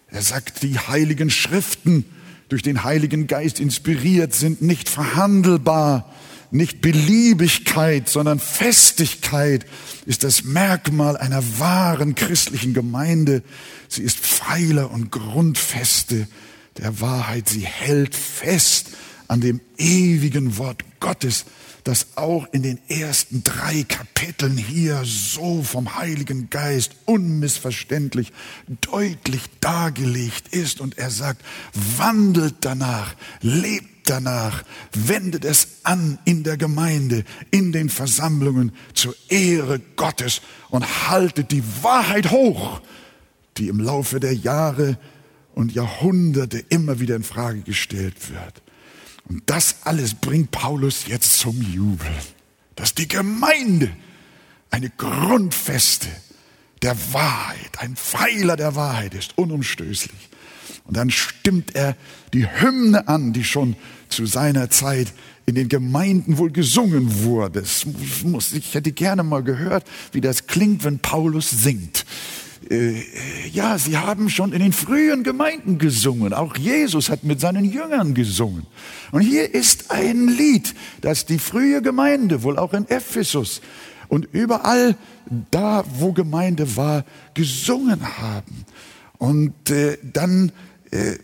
[0.09, 2.05] Er sagt, die heiligen Schriften
[2.49, 6.13] durch den Heiligen Geist inspiriert sind nicht verhandelbar,
[6.51, 9.67] nicht Beliebigkeit, sondern Festigkeit
[10.07, 13.43] ist das Merkmal einer wahren christlichen Gemeinde.
[13.89, 16.29] Sie ist Pfeiler und Grundfeste
[16.79, 17.49] der Wahrheit.
[17.49, 18.91] Sie hält fest
[19.29, 21.45] an dem ewigen Wort Gottes,
[21.85, 28.33] das auch in den ersten drei Kapiteln hier so vom Heiligen Geist unmissverständlich
[28.81, 30.81] deutlich dargelegt ist.
[30.81, 31.43] Und er sagt,
[31.97, 39.81] wandelt danach, lebt danach, wendet es an in der Gemeinde, in den Versammlungen zur Ehre
[39.97, 40.40] Gottes
[40.71, 42.81] und haltet die Wahrheit hoch,
[43.57, 44.99] die im Laufe der Jahre
[45.55, 48.62] und Jahrhunderte immer wieder in Frage gestellt wird.
[49.29, 52.11] Und das alles bringt Paulus jetzt zum Jubel,
[52.77, 53.90] dass die Gemeinde
[54.71, 56.09] eine Grundfeste
[56.83, 60.29] der Wahrheit, ein Pfeiler der Wahrheit ist, unumstößlich.
[60.85, 61.97] Und dann stimmt er
[62.33, 63.77] die Hymne an, die schon
[64.09, 65.12] zu seiner Zeit
[65.47, 67.62] in den Gemeinden wohl gesungen wurde.
[67.62, 72.05] ich hätte gerne mal gehört, wie das klingt, wenn Paulus singt.
[72.69, 73.03] Äh,
[73.53, 76.33] ja, sie haben schon in den frühen Gemeinden gesungen.
[76.33, 78.66] Auch Jesus hat mit seinen Jüngern gesungen.
[79.12, 83.61] Und hier ist ein Lied, das die frühe Gemeinde, wohl auch in Ephesus
[84.09, 84.97] und überall
[85.51, 88.64] da, wo Gemeinde war, gesungen haben.
[89.19, 90.53] Und äh, dann
[90.90, 91.16] äh,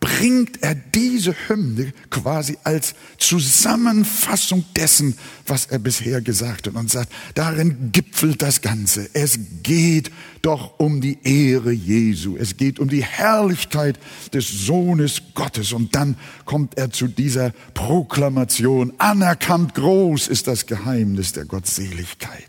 [0.00, 7.12] bringt er diese Hymne quasi als Zusammenfassung dessen, was er bisher gesagt hat und sagt,
[7.34, 9.08] darin gipfelt das Ganze.
[9.12, 10.10] Es geht
[10.42, 12.36] doch um die Ehre Jesu.
[12.36, 14.00] Es geht um die Herrlichkeit
[14.32, 15.72] des Sohnes Gottes.
[15.72, 18.92] Und dann kommt er zu dieser Proklamation.
[18.98, 22.48] Anerkannt groß ist das Geheimnis der Gottseligkeit.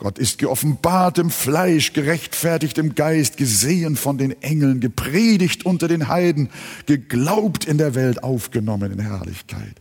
[0.00, 6.08] Gott ist geoffenbart im Fleisch, gerechtfertigt im Geist, gesehen von den Engeln, gepredigt unter den
[6.08, 6.48] Heiden,
[6.86, 9.74] geglaubt in der Welt, aufgenommen in Herrlichkeit.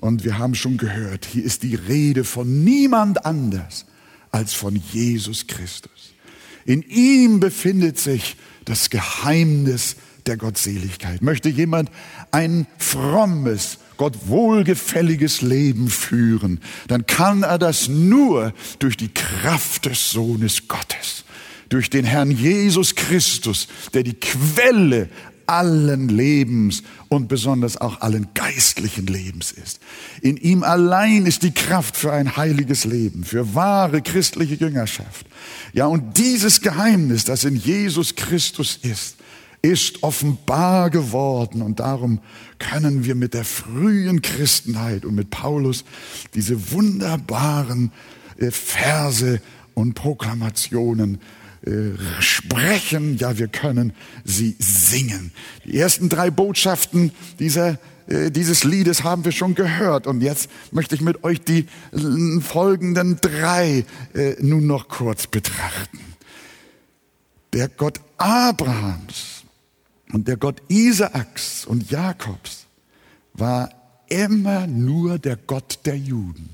[0.00, 3.86] Und wir haben schon gehört, hier ist die Rede von niemand anders
[4.32, 6.14] als von Jesus Christus.
[6.64, 9.94] In ihm befindet sich das Geheimnis
[10.26, 11.22] der Gottseligkeit.
[11.22, 11.92] Möchte jemand
[12.32, 20.10] ein frommes, Gott wohlgefälliges Leben führen, dann kann er das nur durch die Kraft des
[20.10, 21.24] Sohnes Gottes,
[21.68, 25.10] durch den Herrn Jesus Christus, der die Quelle
[25.44, 29.80] allen Lebens und besonders auch allen geistlichen Lebens ist.
[30.22, 35.26] In ihm allein ist die Kraft für ein heiliges Leben, für wahre christliche Jüngerschaft.
[35.74, 39.16] Ja, und dieses Geheimnis, das in Jesus Christus ist,
[39.62, 41.62] ist offenbar geworden.
[41.62, 42.20] Und darum
[42.58, 45.84] können wir mit der frühen Christenheit und mit Paulus
[46.34, 47.92] diese wunderbaren
[48.38, 49.40] äh, Verse
[49.74, 51.20] und Proklamationen
[51.66, 51.70] äh,
[52.20, 53.92] sprechen, ja, wir können
[54.24, 55.32] sie singen.
[55.64, 60.06] Die ersten drei Botschaften dieser äh, dieses Liedes haben wir schon gehört.
[60.06, 61.66] Und jetzt möchte ich mit euch die
[62.40, 63.84] folgenden drei
[64.40, 66.00] nun noch kurz betrachten.
[67.52, 69.39] Der Gott Abrahams,
[70.12, 72.66] und der Gott Isaaks und Jakobs
[73.34, 73.70] war
[74.08, 76.50] immer nur der Gott der Juden.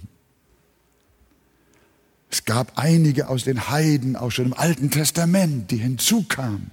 [2.31, 6.71] Es gab einige aus den Heiden, auch schon im Alten Testament, die hinzukamen.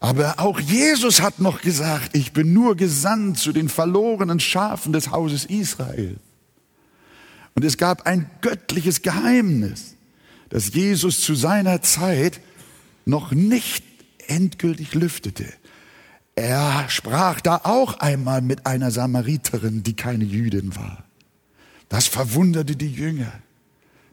[0.00, 5.10] Aber auch Jesus hat noch gesagt, ich bin nur gesandt zu den verlorenen Schafen des
[5.10, 6.18] Hauses Israel.
[7.54, 9.94] Und es gab ein göttliches Geheimnis,
[10.50, 12.40] dass Jesus zu seiner Zeit
[13.06, 13.82] noch nicht
[14.28, 15.46] endgültig lüftete.
[16.34, 21.04] Er sprach da auch einmal mit einer Samariterin, die keine Jüdin war.
[21.88, 23.32] Das verwunderte die Jünger.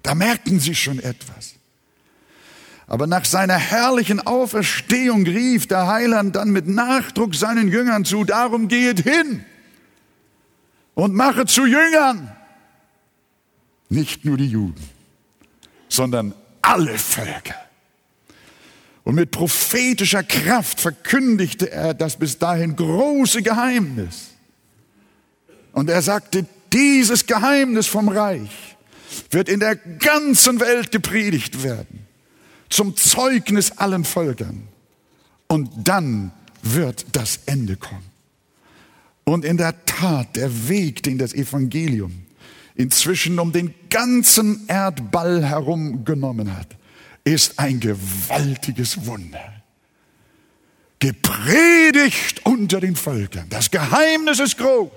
[0.04, 1.56] Da merkten sie schon etwas.
[2.88, 8.68] Aber nach seiner herrlichen Auferstehung rief der Heiland dann mit Nachdruck seinen Jüngern zu, darum
[8.68, 9.44] gehet hin
[10.94, 12.32] und mache zu Jüngern
[13.94, 14.84] nicht nur die Juden,
[15.88, 17.56] sondern alle Völker.
[19.04, 24.30] Und mit prophetischer Kraft verkündigte er das bis dahin große Geheimnis.
[25.74, 28.76] Und er sagte, dieses Geheimnis vom Reich
[29.30, 32.08] wird in der ganzen Welt gepredigt werden,
[32.70, 34.68] zum Zeugnis allen Völkern.
[35.48, 38.14] Und dann wird das Ende kommen.
[39.26, 42.24] Und in der Tat, der Weg, den das Evangelium
[42.76, 46.68] inzwischen um den ganzen Erdball herum genommen hat,
[47.24, 49.64] ist ein gewaltiges Wunder.
[51.00, 53.48] Gepredigt unter den Völkern.
[53.50, 54.92] Das Geheimnis ist groß.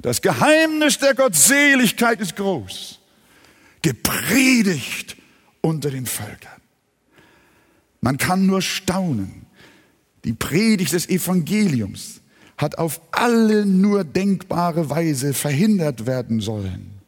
[0.00, 2.98] Das Geheimnis der Gottseligkeit ist groß.
[3.82, 5.16] Gepredigt
[5.60, 6.60] unter den Völkern.
[8.00, 9.46] Man kann nur staunen.
[10.24, 12.20] Die Predigt des Evangeliums
[12.56, 17.01] hat auf alle nur denkbare Weise verhindert werden sollen.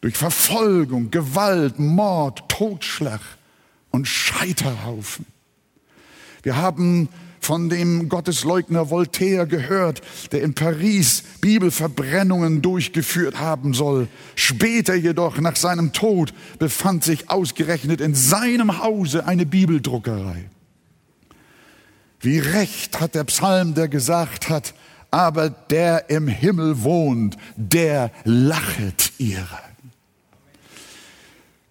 [0.00, 3.20] Durch Verfolgung, Gewalt, Mord, Totschlag
[3.90, 5.26] und Scheiterhaufen.
[6.42, 7.08] Wir haben
[7.40, 14.08] von dem Gottesleugner Voltaire gehört, der in Paris Bibelverbrennungen durchgeführt haben soll.
[14.34, 20.50] Später jedoch, nach seinem Tod, befand sich ausgerechnet in seinem Hause eine Bibeldruckerei.
[22.20, 24.74] Wie recht hat der Psalm, der gesagt hat,
[25.10, 29.67] aber der im Himmel wohnt, der lachet ihrer.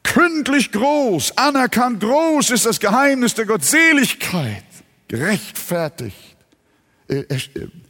[0.07, 4.63] Kündlich groß, anerkannt groß ist das Geheimnis der Gottseligkeit.
[5.09, 6.37] Gerechtfertigt,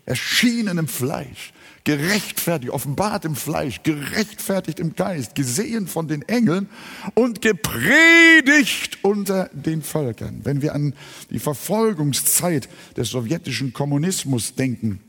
[0.06, 1.54] erschienen im Fleisch,
[1.84, 6.70] gerechtfertigt, offenbart im Fleisch, gerechtfertigt im Geist, gesehen von den Engeln
[7.14, 10.42] und gepredigt unter den Völkern.
[10.44, 10.96] Wenn wir an
[11.30, 15.02] die Verfolgungszeit des sowjetischen Kommunismus denken,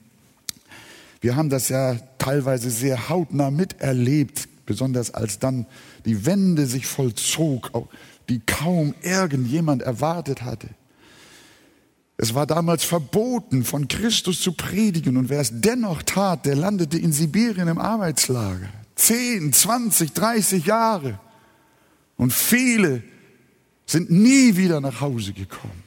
[1.23, 5.67] wir haben das ja teilweise sehr hautnah miterlebt, besonders als dann
[6.05, 7.73] die Wende sich vollzog,
[8.29, 10.69] die kaum irgendjemand erwartet hatte.
[12.19, 15.17] Es war damals verboten, von Christus zu predigen.
[15.17, 18.69] Und wer es dennoch tat, der landete in Sibirien im Arbeitslager.
[18.95, 21.19] Zehn, zwanzig, dreißig Jahre.
[22.17, 23.03] Und viele
[23.87, 25.83] sind nie wieder nach Hause gekommen.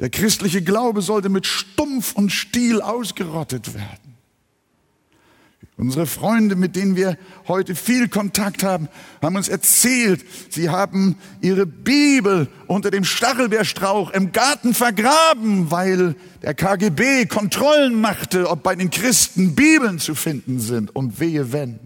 [0.00, 4.03] Der christliche Glaube sollte mit Stumpf und Stiel ausgerottet werden.
[5.76, 8.88] Unsere Freunde, mit denen wir heute viel Kontakt haben,
[9.20, 16.54] haben uns erzählt, sie haben ihre Bibel unter dem Stachelbeerstrauch im Garten vergraben, weil der
[16.54, 21.80] KGB Kontrollen machte, ob bei den Christen Bibeln zu finden sind und wehe wenn.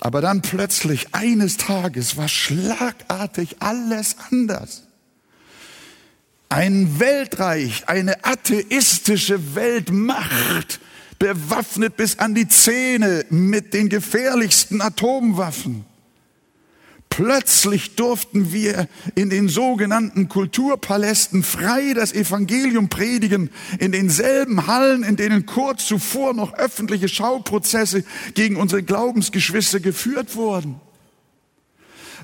[0.00, 4.89] Aber dann plötzlich eines Tages war schlagartig alles anders.
[6.52, 10.80] Ein Weltreich, eine atheistische Weltmacht
[11.20, 15.84] bewaffnet bis an die Zähne mit den gefährlichsten Atomwaffen.
[17.08, 25.14] Plötzlich durften wir in den sogenannten Kulturpalästen frei das Evangelium predigen, in denselben Hallen, in
[25.14, 28.02] denen kurz zuvor noch öffentliche Schauprozesse
[28.34, 30.80] gegen unsere Glaubensgeschwister geführt wurden.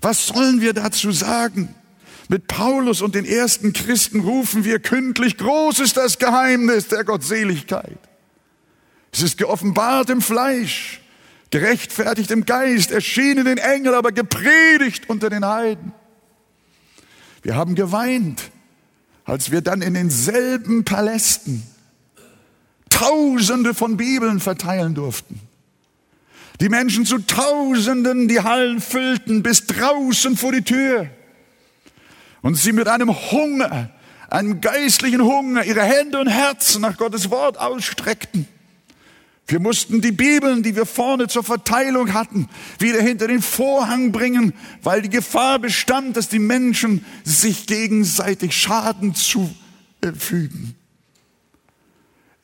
[0.00, 1.72] Was sollen wir dazu sagen?
[2.28, 7.98] Mit Paulus und den ersten Christen rufen wir kündlich, groß ist das Geheimnis der Gottseligkeit.
[9.12, 11.00] Es ist geoffenbart im Fleisch,
[11.50, 15.92] gerechtfertigt im Geist, erschienen den Engel, aber gepredigt unter den Heiden.
[17.42, 18.50] Wir haben geweint,
[19.24, 21.62] als wir dann in denselben Palästen
[22.88, 25.40] Tausende von Bibeln verteilen durften.
[26.60, 31.10] Die Menschen zu Tausenden die Hallen füllten bis draußen vor die Tür.
[32.46, 33.90] Und sie mit einem Hunger,
[34.30, 38.46] einem geistlichen Hunger, ihre Hände und Herzen nach Gottes Wort ausstreckten.
[39.48, 44.52] Wir mussten die Bibeln, die wir vorne zur Verteilung hatten, wieder hinter den Vorhang bringen,
[44.85, 50.76] weil die Gefahr bestand, dass die Menschen sich gegenseitig Schaden zufügen.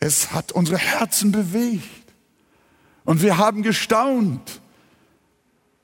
[0.01, 2.13] Es hat unsere Herzen bewegt
[3.05, 4.62] und wir haben gestaunt.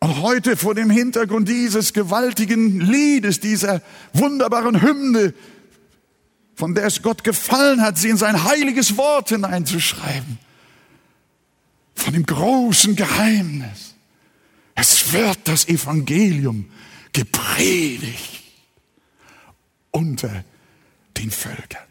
[0.00, 3.82] Und heute vor dem Hintergrund dieses gewaltigen Liedes, dieser
[4.12, 5.34] wunderbaren Hymne,
[6.54, 10.38] von der es Gott gefallen hat, sie in sein heiliges Wort hineinzuschreiben,
[11.94, 13.94] von dem großen Geheimnis.
[14.74, 16.66] Es wird das Evangelium
[17.12, 18.44] gepredigt
[19.90, 20.44] unter
[21.16, 21.82] den Völkern.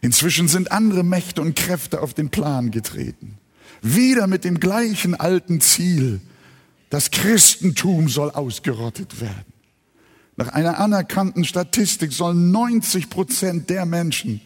[0.00, 3.38] Inzwischen sind andere Mächte und Kräfte auf den Plan getreten.
[3.82, 6.20] Wieder mit dem gleichen alten Ziel.
[6.90, 9.52] Das Christentum soll ausgerottet werden.
[10.36, 14.40] Nach einer anerkannten Statistik sollen 90 Prozent der Menschen,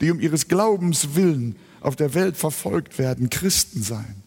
[0.00, 4.22] die um ihres Glaubens willen auf der Welt verfolgt werden, Christen sein.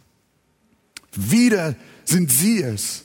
[1.13, 3.03] Wieder sind sie es,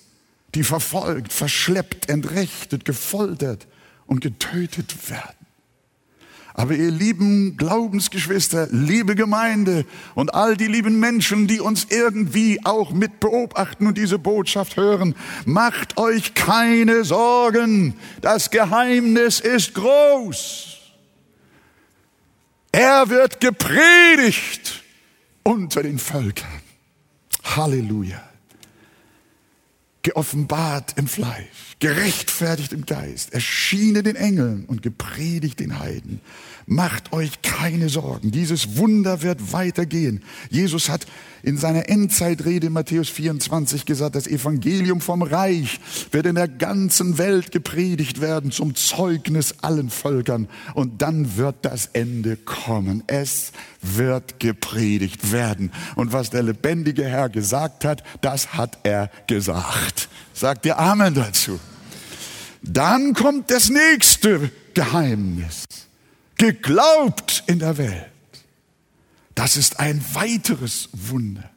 [0.55, 3.67] die verfolgt, verschleppt, entrechtet, gefoltert
[4.07, 5.46] und getötet werden.
[6.59, 9.85] Aber ihr lieben Glaubensgeschwister, liebe Gemeinde
[10.15, 15.15] und all die lieben Menschen, die uns irgendwie auch mit beobachten und diese Botschaft hören,
[15.45, 17.95] macht euch keine Sorgen.
[18.23, 20.79] Das Geheimnis ist groß.
[22.73, 24.83] Er wird gepredigt
[25.43, 26.63] unter den Völkern.
[27.45, 28.26] Halleluja.
[30.07, 36.21] Geoffenbart im Fleisch, gerechtfertigt im Geist, erschienen den Engeln und gepredigt den Heiden.
[36.69, 38.33] Macht euch keine Sorgen.
[38.33, 40.25] Dieses Wunder wird weitergehen.
[40.51, 41.07] Jesus hat
[41.45, 45.79] in seiner Endzeitrede in Matthäus 24 gesagt, das Evangelium vom Reich
[46.11, 50.49] wird in der ganzen Welt gepredigt werden zum Zeugnis allen Völkern.
[50.75, 53.05] Und dann wird das Ende kommen.
[53.07, 55.71] Es wird gepredigt werden.
[55.95, 60.09] Und was der lebendige Herr gesagt hat, das hat er gesagt.
[60.35, 61.61] Sagt ihr Amen dazu.
[62.61, 65.86] Dann kommt das nächste Geheimnis
[66.37, 68.11] geglaubt in der Welt.
[69.34, 71.51] Das ist ein weiteres Wunder.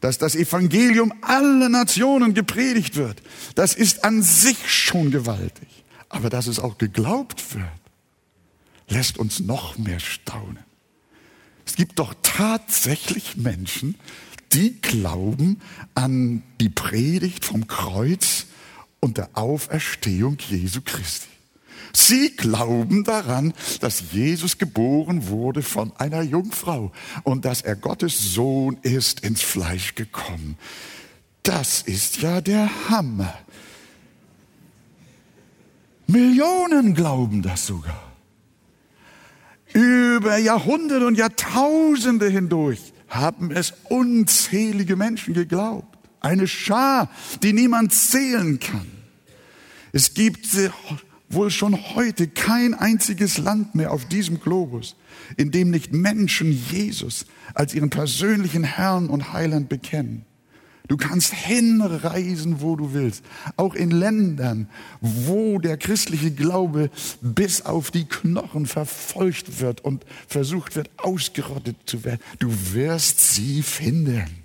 [0.00, 3.22] Dass das Evangelium alle Nationen gepredigt wird,
[3.54, 5.68] das ist an sich schon gewaltig.
[6.08, 7.64] Aber dass es auch geglaubt wird,
[8.88, 10.62] lässt uns noch mehr staunen.
[11.66, 13.96] Es gibt doch tatsächlich Menschen,
[14.52, 15.60] die glauben
[15.94, 18.46] an die Predigt vom Kreuz
[19.00, 21.33] und der Auferstehung Jesu Christi.
[21.96, 26.90] Sie glauben daran, dass Jesus geboren wurde von einer Jungfrau
[27.22, 30.58] und dass er Gottes Sohn ist ins Fleisch gekommen.
[31.44, 33.38] Das ist ja der Hammer.
[36.08, 38.12] Millionen glauben das sogar.
[39.72, 45.96] Über Jahrhunderte und Jahrtausende hindurch haben es unzählige Menschen geglaubt.
[46.20, 47.08] Eine Schar,
[47.42, 48.90] die niemand zählen kann.
[49.92, 50.46] Es gibt
[51.28, 54.96] wohl schon heute kein einziges Land mehr auf diesem Globus,
[55.36, 60.24] in dem nicht Menschen Jesus als ihren persönlichen Herrn und Heiland bekennen.
[60.86, 63.24] Du kannst hinreisen, wo du willst,
[63.56, 64.68] auch in Ländern,
[65.00, 66.90] wo der christliche Glaube
[67.22, 72.20] bis auf die Knochen verfolgt wird und versucht wird, ausgerottet zu werden.
[72.38, 74.43] Du wirst sie finden.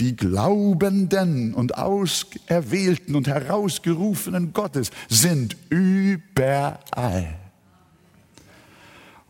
[0.00, 7.38] Die Glaubenden und Auserwählten und Herausgerufenen Gottes sind überall.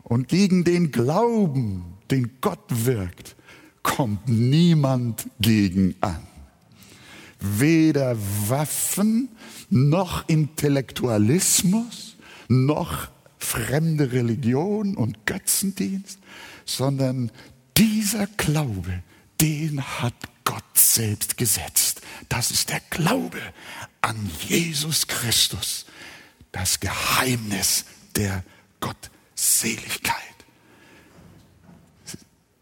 [0.03, 3.35] Und gegen den Glauben, den Gott wirkt,
[3.83, 6.27] kommt niemand gegen an.
[7.39, 9.29] Weder Waffen
[9.69, 12.17] noch Intellektualismus
[12.49, 16.19] noch fremde Religion und Götzendienst,
[16.65, 17.31] sondern
[17.77, 19.03] dieser Glaube,
[19.39, 20.15] den hat
[20.47, 22.01] Gott selbst gesetzt.
[22.29, 23.41] Das ist der Glaube
[23.99, 25.85] an Jesus Christus,
[26.53, 27.83] das Geheimnis
[28.15, 28.45] der
[28.79, 30.15] Gottseligkeit.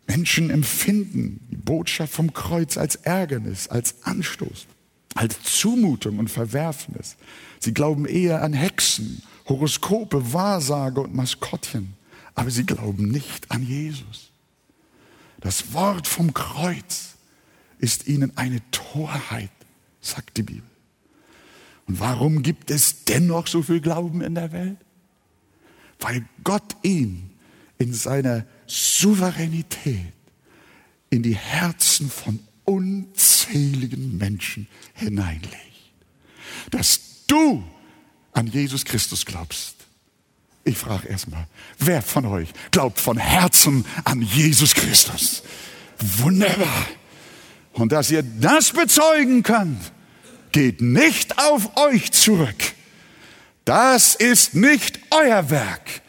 [0.07, 4.65] Menschen empfinden die Botschaft vom Kreuz als Ärgernis, als Anstoß,
[5.13, 7.17] als Zumutung und Verwerfnis.
[7.59, 11.93] Sie glauben eher an Hexen, Horoskope, Wahrsage und Maskottchen,
[12.33, 14.31] aber sie glauben nicht an Jesus.
[15.39, 17.14] Das Wort vom Kreuz
[17.85, 19.51] ist ihnen eine Torheit,
[20.01, 20.63] sagt die Bibel.
[21.87, 24.77] Und warum gibt es dennoch so viel Glauben in der Welt?
[25.99, 27.29] Weil Gott ihn
[27.77, 30.13] in seiner Souveränität
[31.11, 35.53] in die Herzen von unzähligen Menschen hineinlegt.
[36.71, 37.63] Dass du
[38.33, 39.75] an Jesus Christus glaubst.
[40.63, 45.43] Ich frage erstmal, wer von euch glaubt von Herzen an Jesus Christus?
[45.99, 46.87] Wunderbar.
[47.75, 49.79] Und dass ihr das bezeugen könnt,
[50.51, 52.55] geht nicht auf euch zurück.
[53.65, 56.01] Das ist nicht euer Werk,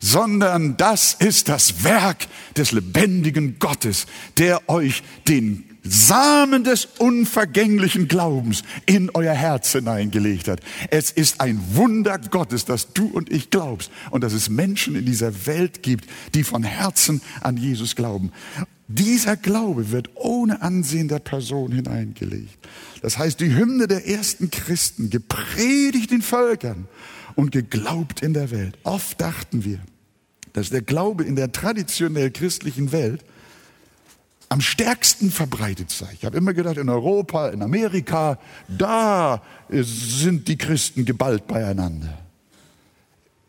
[0.00, 4.06] sondern das ist das Werk des lebendigen Gottes,
[4.36, 10.60] der euch den Samen des unvergänglichen Glaubens in euer Herz hineingelegt hat.
[10.90, 15.04] Es ist ein Wunder Gottes, dass du und ich glaubst und dass es Menschen in
[15.04, 18.32] dieser Welt gibt, die von Herzen an Jesus glauben.
[18.94, 22.58] Dieser Glaube wird ohne Ansehen der Person hineingelegt.
[23.00, 26.86] Das heißt, die Hymne der ersten Christen, gepredigt den Völkern
[27.34, 28.76] und geglaubt in der Welt.
[28.82, 29.78] Oft dachten wir,
[30.52, 33.24] dass der Glaube in der traditionell christlichen Welt
[34.50, 36.08] am stärksten verbreitet sei.
[36.12, 38.38] Ich habe immer gedacht, in Europa, in Amerika,
[38.68, 42.18] da sind die Christen geballt beieinander.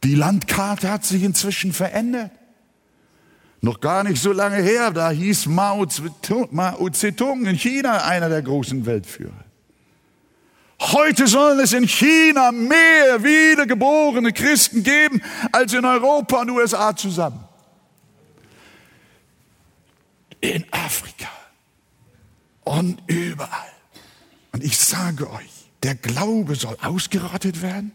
[0.06, 2.32] Die Landkarte hat sich inzwischen verändert.
[3.64, 8.86] Noch gar nicht so lange her, da hieß Mao Zedong in China einer der großen
[8.86, 9.45] Weltführer.
[10.82, 15.22] Heute sollen es in China mehr wiedergeborene Christen geben
[15.53, 17.41] als in Europa und USA zusammen.
[20.41, 21.30] In Afrika
[22.66, 23.72] und überall.
[24.51, 27.93] Und ich sage euch, der Glaube soll ausgerottet werden.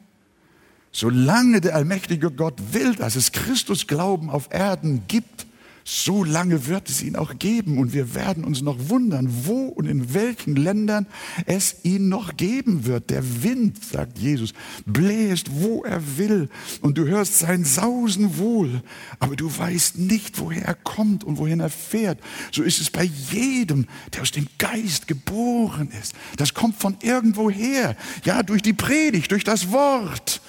[0.93, 5.45] Solange der allmächtige Gott will, dass es Christus Glauben auf Erden gibt,
[5.91, 9.87] so lange wird es ihn auch geben und wir werden uns noch wundern, wo und
[9.87, 11.07] in welchen Ländern
[11.47, 13.09] es ihn noch geben wird.
[13.09, 14.53] Der Wind, sagt Jesus,
[14.85, 16.51] bläst, wo er will
[16.83, 18.83] und du hörst sein Sausen wohl,
[19.19, 22.21] aber du weißt nicht, woher er kommt und wohin er fährt.
[22.53, 26.15] So ist es bei jedem, der aus dem Geist geboren ist.
[26.37, 30.43] Das kommt von irgendwo her, ja, durch die Predigt, durch das Wort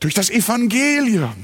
[0.00, 1.34] durch das Evangelium.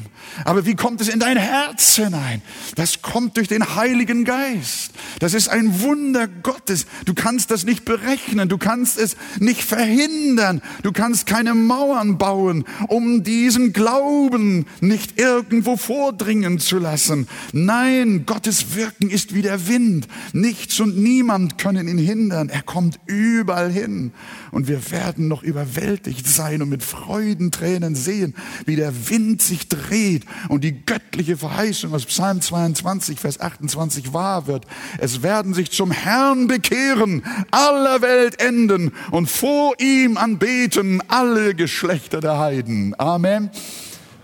[0.44, 2.42] Aber wie kommt es in dein Herz hinein?
[2.74, 4.92] Das kommt durch den Heiligen Geist.
[5.20, 6.86] Das ist ein Wunder Gottes.
[7.04, 8.48] Du kannst das nicht berechnen.
[8.48, 10.60] Du kannst es nicht verhindern.
[10.82, 17.28] Du kannst keine Mauern bauen, um diesen Glauben nicht irgendwo vordringen zu lassen.
[17.52, 20.08] Nein, Gottes Wirken ist wie der Wind.
[20.32, 22.48] Nichts und niemand können ihn hindern.
[22.48, 24.12] Er kommt überall hin.
[24.50, 28.34] Und wir werden noch überwältigt sein und mit Freudentränen sehen,
[28.66, 34.46] wie der Wind sich dreht und die göttliche Verheißung aus Psalm 22, Vers 28 wahr
[34.46, 34.66] wird.
[34.98, 42.20] Es werden sich zum Herrn bekehren, aller Welt enden und vor ihm anbeten alle Geschlechter
[42.20, 42.98] der Heiden.
[42.98, 43.50] Amen.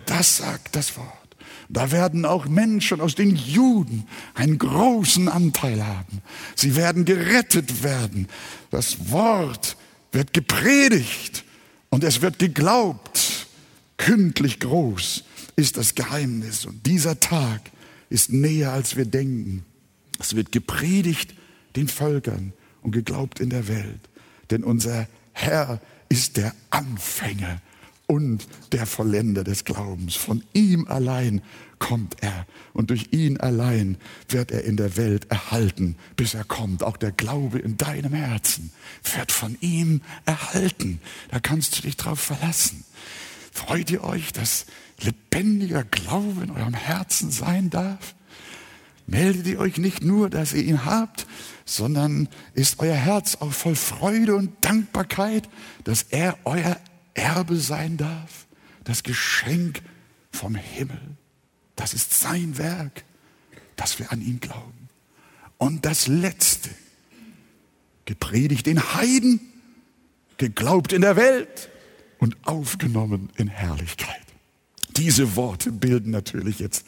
[0.07, 1.21] Das sagt das Wort.
[1.73, 4.05] Da werden auch Menschen aus den Juden
[4.35, 6.21] einen großen Anteil haben.
[6.57, 8.27] Sie werden gerettet werden.
[8.73, 9.77] Das Wort
[10.11, 11.45] wird gepredigt
[11.89, 13.40] und es wird geglaubt
[14.01, 15.25] kündlich groß
[15.57, 16.65] ist das Geheimnis.
[16.65, 17.61] Und dieser Tag
[18.09, 19.65] ist näher, als wir denken.
[20.19, 21.35] Es wird gepredigt
[21.77, 24.01] den Völkern und geglaubt in der Welt.
[24.51, 27.61] Denn unser Herr ist der Anfänger
[28.07, 30.17] und der Vollender des Glaubens.
[30.17, 31.43] Von ihm allein
[31.79, 33.99] kommt er und durch ihn allein
[34.31, 36.83] wird er in der Welt erhalten, bis er kommt.
[36.83, 38.73] Auch der Glaube in deinem Herzen
[39.15, 41.01] wird von ihm erhalten.
[41.31, 42.85] Da kannst du dich drauf verlassen.
[43.51, 44.67] Freut ihr euch, dass
[45.01, 48.15] lebendiger Glaube in eurem Herzen sein darf?
[49.07, 51.27] Meldet ihr euch nicht nur, dass ihr ihn habt,
[51.65, 55.49] sondern ist euer Herz auch voll Freude und Dankbarkeit,
[55.85, 56.77] dass er euer
[57.15, 58.47] Erbe sein darf,
[58.85, 59.83] das Geschenk
[60.31, 61.01] vom Himmel.
[61.75, 63.05] Das ist sein Werk,
[63.75, 64.89] dass wir an ihn glauben.
[65.59, 66.71] Und das Letzte,
[68.05, 69.41] gepredigt den Heiden,
[70.37, 71.70] geglaubt in der Welt,
[72.21, 74.21] und aufgenommen in Herrlichkeit.
[74.97, 76.87] Diese Worte bilden natürlich jetzt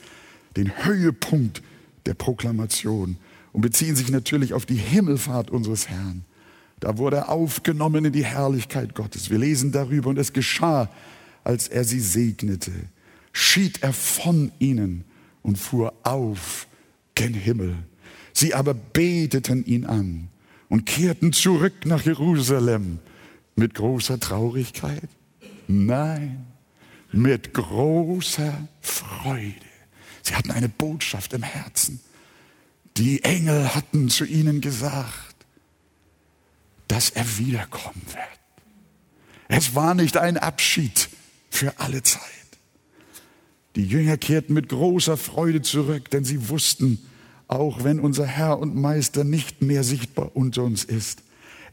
[0.57, 1.62] den Höhepunkt
[2.07, 3.16] der Proklamation
[3.53, 6.24] und beziehen sich natürlich auf die Himmelfahrt unseres Herrn.
[6.80, 9.30] Da wurde er aufgenommen in die Herrlichkeit Gottes.
[9.30, 10.91] Wir lesen darüber und es geschah,
[11.45, 12.72] als er sie segnete,
[13.33, 15.05] schied er von ihnen
[15.43, 16.66] und fuhr auf
[17.14, 17.76] gen Himmel.
[18.33, 20.28] Sie aber beteten ihn an
[20.68, 22.99] und kehrten zurück nach Jerusalem
[23.55, 25.09] mit großer Traurigkeit
[25.73, 26.47] Nein,
[27.12, 29.55] mit großer Freude.
[30.23, 32.01] Sie hatten eine Botschaft im Herzen.
[32.99, 35.35] Die Engel hatten zu ihnen gesagt,
[36.89, 38.18] dass er wiederkommen wird.
[39.49, 41.09] Es war nicht ein Abschied
[41.49, 42.20] für alle Zeit.
[43.75, 46.99] Die Jünger kehrten mit großer Freude zurück, denn sie wussten,
[47.49, 51.23] auch wenn unser Herr und Meister nicht mehr sichtbar unter uns ist,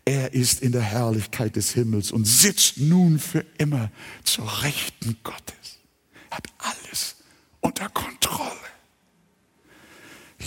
[0.10, 3.92] er ist in der Herrlichkeit des Himmels und sitzt nun für immer
[4.24, 5.78] zur Rechten Gottes.
[6.32, 7.18] Hat alles
[7.62, 8.50] unter Kontrolle.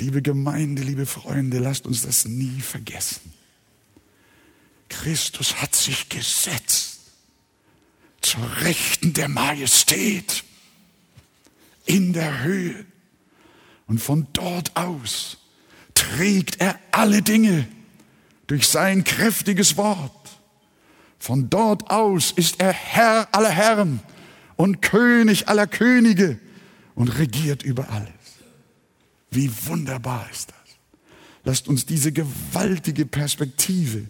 [0.00, 3.32] Liebe Gemeinde, liebe Freunde, lasst uns das nie vergessen.
[4.88, 6.98] Christus hat sich gesetzt
[8.20, 10.42] zur Rechten der Majestät
[11.86, 12.84] in der Höhe.
[13.86, 15.38] Und von dort aus
[15.94, 17.68] trägt er alle Dinge
[18.52, 20.38] durch sein kräftiges Wort.
[21.18, 24.00] Von dort aus ist er Herr aller Herren
[24.56, 26.38] und König aller Könige
[26.94, 28.10] und regiert über alles.
[29.30, 30.76] Wie wunderbar ist das.
[31.44, 34.06] Lasst uns diese gewaltige Perspektive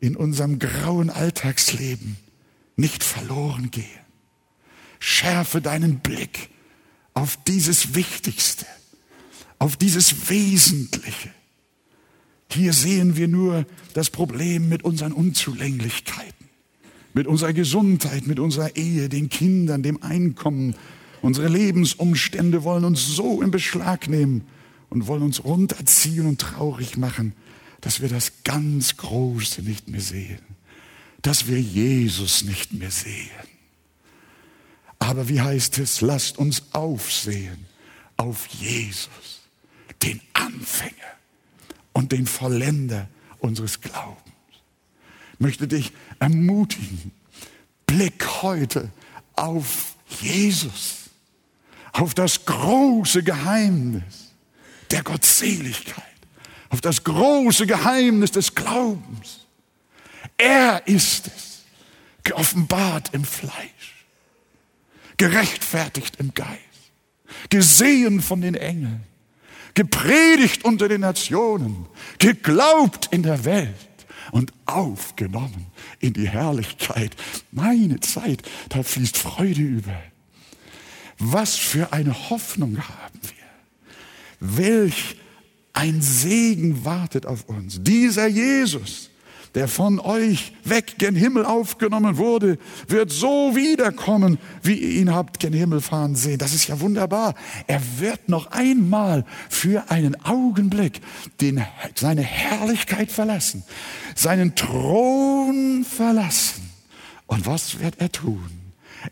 [0.00, 2.16] in unserem grauen Alltagsleben
[2.76, 3.84] nicht verloren gehen.
[4.98, 6.48] Schärfe deinen Blick
[7.12, 8.64] auf dieses Wichtigste,
[9.58, 11.28] auf dieses Wesentliche
[12.52, 16.48] hier sehen wir nur das Problem mit unseren Unzulänglichkeiten,
[17.14, 20.74] mit unserer Gesundheit, mit unserer Ehe, den Kindern, dem Einkommen.
[21.20, 24.42] Unsere Lebensumstände wollen uns so in Beschlag nehmen
[24.90, 27.34] und wollen uns runterziehen und traurig machen,
[27.80, 30.40] dass wir das ganz Große nicht mehr sehen,
[31.22, 33.30] dass wir Jesus nicht mehr sehen.
[34.98, 37.66] Aber wie heißt es, lasst uns aufsehen
[38.16, 39.42] auf Jesus,
[40.02, 41.21] den Anfänger
[41.92, 44.18] und den Vollender unseres Glaubens.
[45.34, 47.12] Ich möchte dich ermutigen,
[47.86, 48.90] blick heute
[49.34, 51.10] auf Jesus,
[51.92, 54.32] auf das große Geheimnis
[54.90, 56.04] der Gottseligkeit,
[56.68, 59.46] auf das große Geheimnis des Glaubens.
[60.36, 61.62] Er ist es,
[62.24, 64.06] geoffenbart im Fleisch,
[65.16, 66.60] gerechtfertigt im Geist,
[67.48, 69.04] gesehen von den Engeln,
[69.74, 71.86] gepredigt unter den Nationen,
[72.18, 73.74] geglaubt in der Welt
[74.32, 75.66] und aufgenommen
[76.00, 77.14] in die Herrlichkeit.
[77.50, 80.02] Meine Zeit, da fließt Freude über.
[81.18, 84.56] Was für eine Hoffnung haben wir.
[84.56, 85.16] Welch
[85.72, 87.78] ein Segen wartet auf uns.
[87.82, 89.10] Dieser Jesus,
[89.54, 95.40] der von euch weg gen Himmel aufgenommen wurde, wird so wiederkommen, wie ihr ihn habt
[95.40, 96.38] gen Himmel fahren sehen.
[96.38, 97.34] Das ist ja wunderbar.
[97.66, 101.00] Er wird noch einmal für einen Augenblick
[101.40, 103.62] den, seine Herrlichkeit verlassen,
[104.14, 106.70] seinen Thron verlassen.
[107.26, 108.50] Und was wird er tun?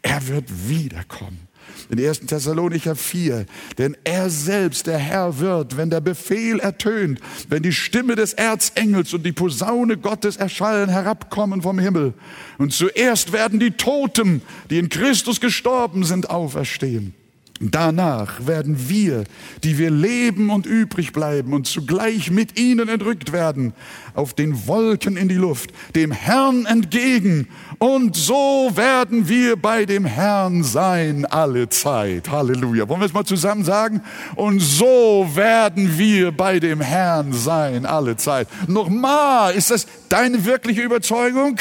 [0.03, 1.49] Er wird wiederkommen
[1.91, 2.20] in 1.
[2.20, 3.47] Thessalonicher 4.
[3.78, 9.12] Denn er selbst, der Herr, wird, wenn der Befehl ertönt, wenn die Stimme des Erzengels
[9.12, 12.14] und die Posaune Gottes erschallen, herabkommen vom Himmel.
[12.59, 17.14] Und zuerst werden die Toten, die in Christus gestorben sind, auferstehen.
[17.62, 19.24] Danach werden wir,
[19.62, 23.74] die wir leben und übrig bleiben und zugleich mit ihnen entrückt werden,
[24.14, 27.48] auf den Wolken in die Luft, dem Herrn entgegen.
[27.78, 32.30] Und so werden wir bei dem Herrn sein alle Zeit.
[32.30, 32.88] Halleluja.
[32.88, 34.00] Wollen wir es mal zusammen sagen?
[34.36, 38.48] Und so werden wir bei dem Herrn sein alle Zeit.
[38.68, 41.58] Nochmal, ist das deine wirkliche Überzeugung?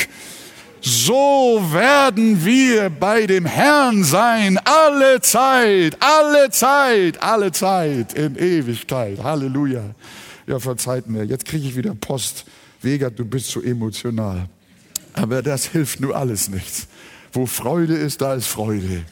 [0.82, 9.22] So werden wir bei dem Herrn sein, alle Zeit, alle Zeit, alle Zeit, in Ewigkeit.
[9.24, 9.84] Halleluja.
[10.48, 12.46] Ja, verzeiht mir, jetzt kriege ich wieder Post.
[12.82, 14.48] Vega, du bist so emotional.
[15.14, 16.88] Aber das hilft nur alles nichts.
[17.34, 19.04] Wo Freude ist, da ist Freude.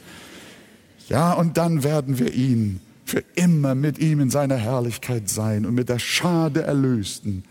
[1.09, 5.75] Ja, und dann werden wir ihn für immer mit ihm in seiner Herrlichkeit sein und
[5.75, 7.43] mit der Schade erlösten,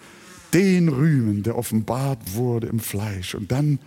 [0.52, 3.34] den rühmen, der offenbart wurde im Fleisch.
[3.34, 3.78] Und dann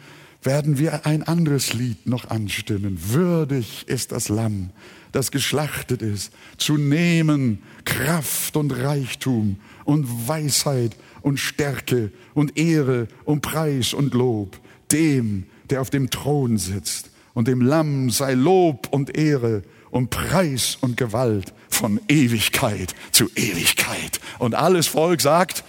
[0.41, 2.97] werden wir ein anderes Lied noch anstimmen.
[3.09, 4.69] Würdig ist das Lamm,
[5.11, 13.41] das geschlachtet ist, zu nehmen Kraft und Reichtum und Weisheit und Stärke und Ehre und
[13.41, 14.59] Preis und Lob
[14.91, 17.11] dem, der auf dem Thron sitzt.
[17.33, 24.19] Und dem Lamm sei Lob und Ehre und Preis und Gewalt von Ewigkeit zu Ewigkeit.
[24.39, 25.63] Und alles Volk sagt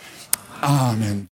[0.60, 1.28] Amen.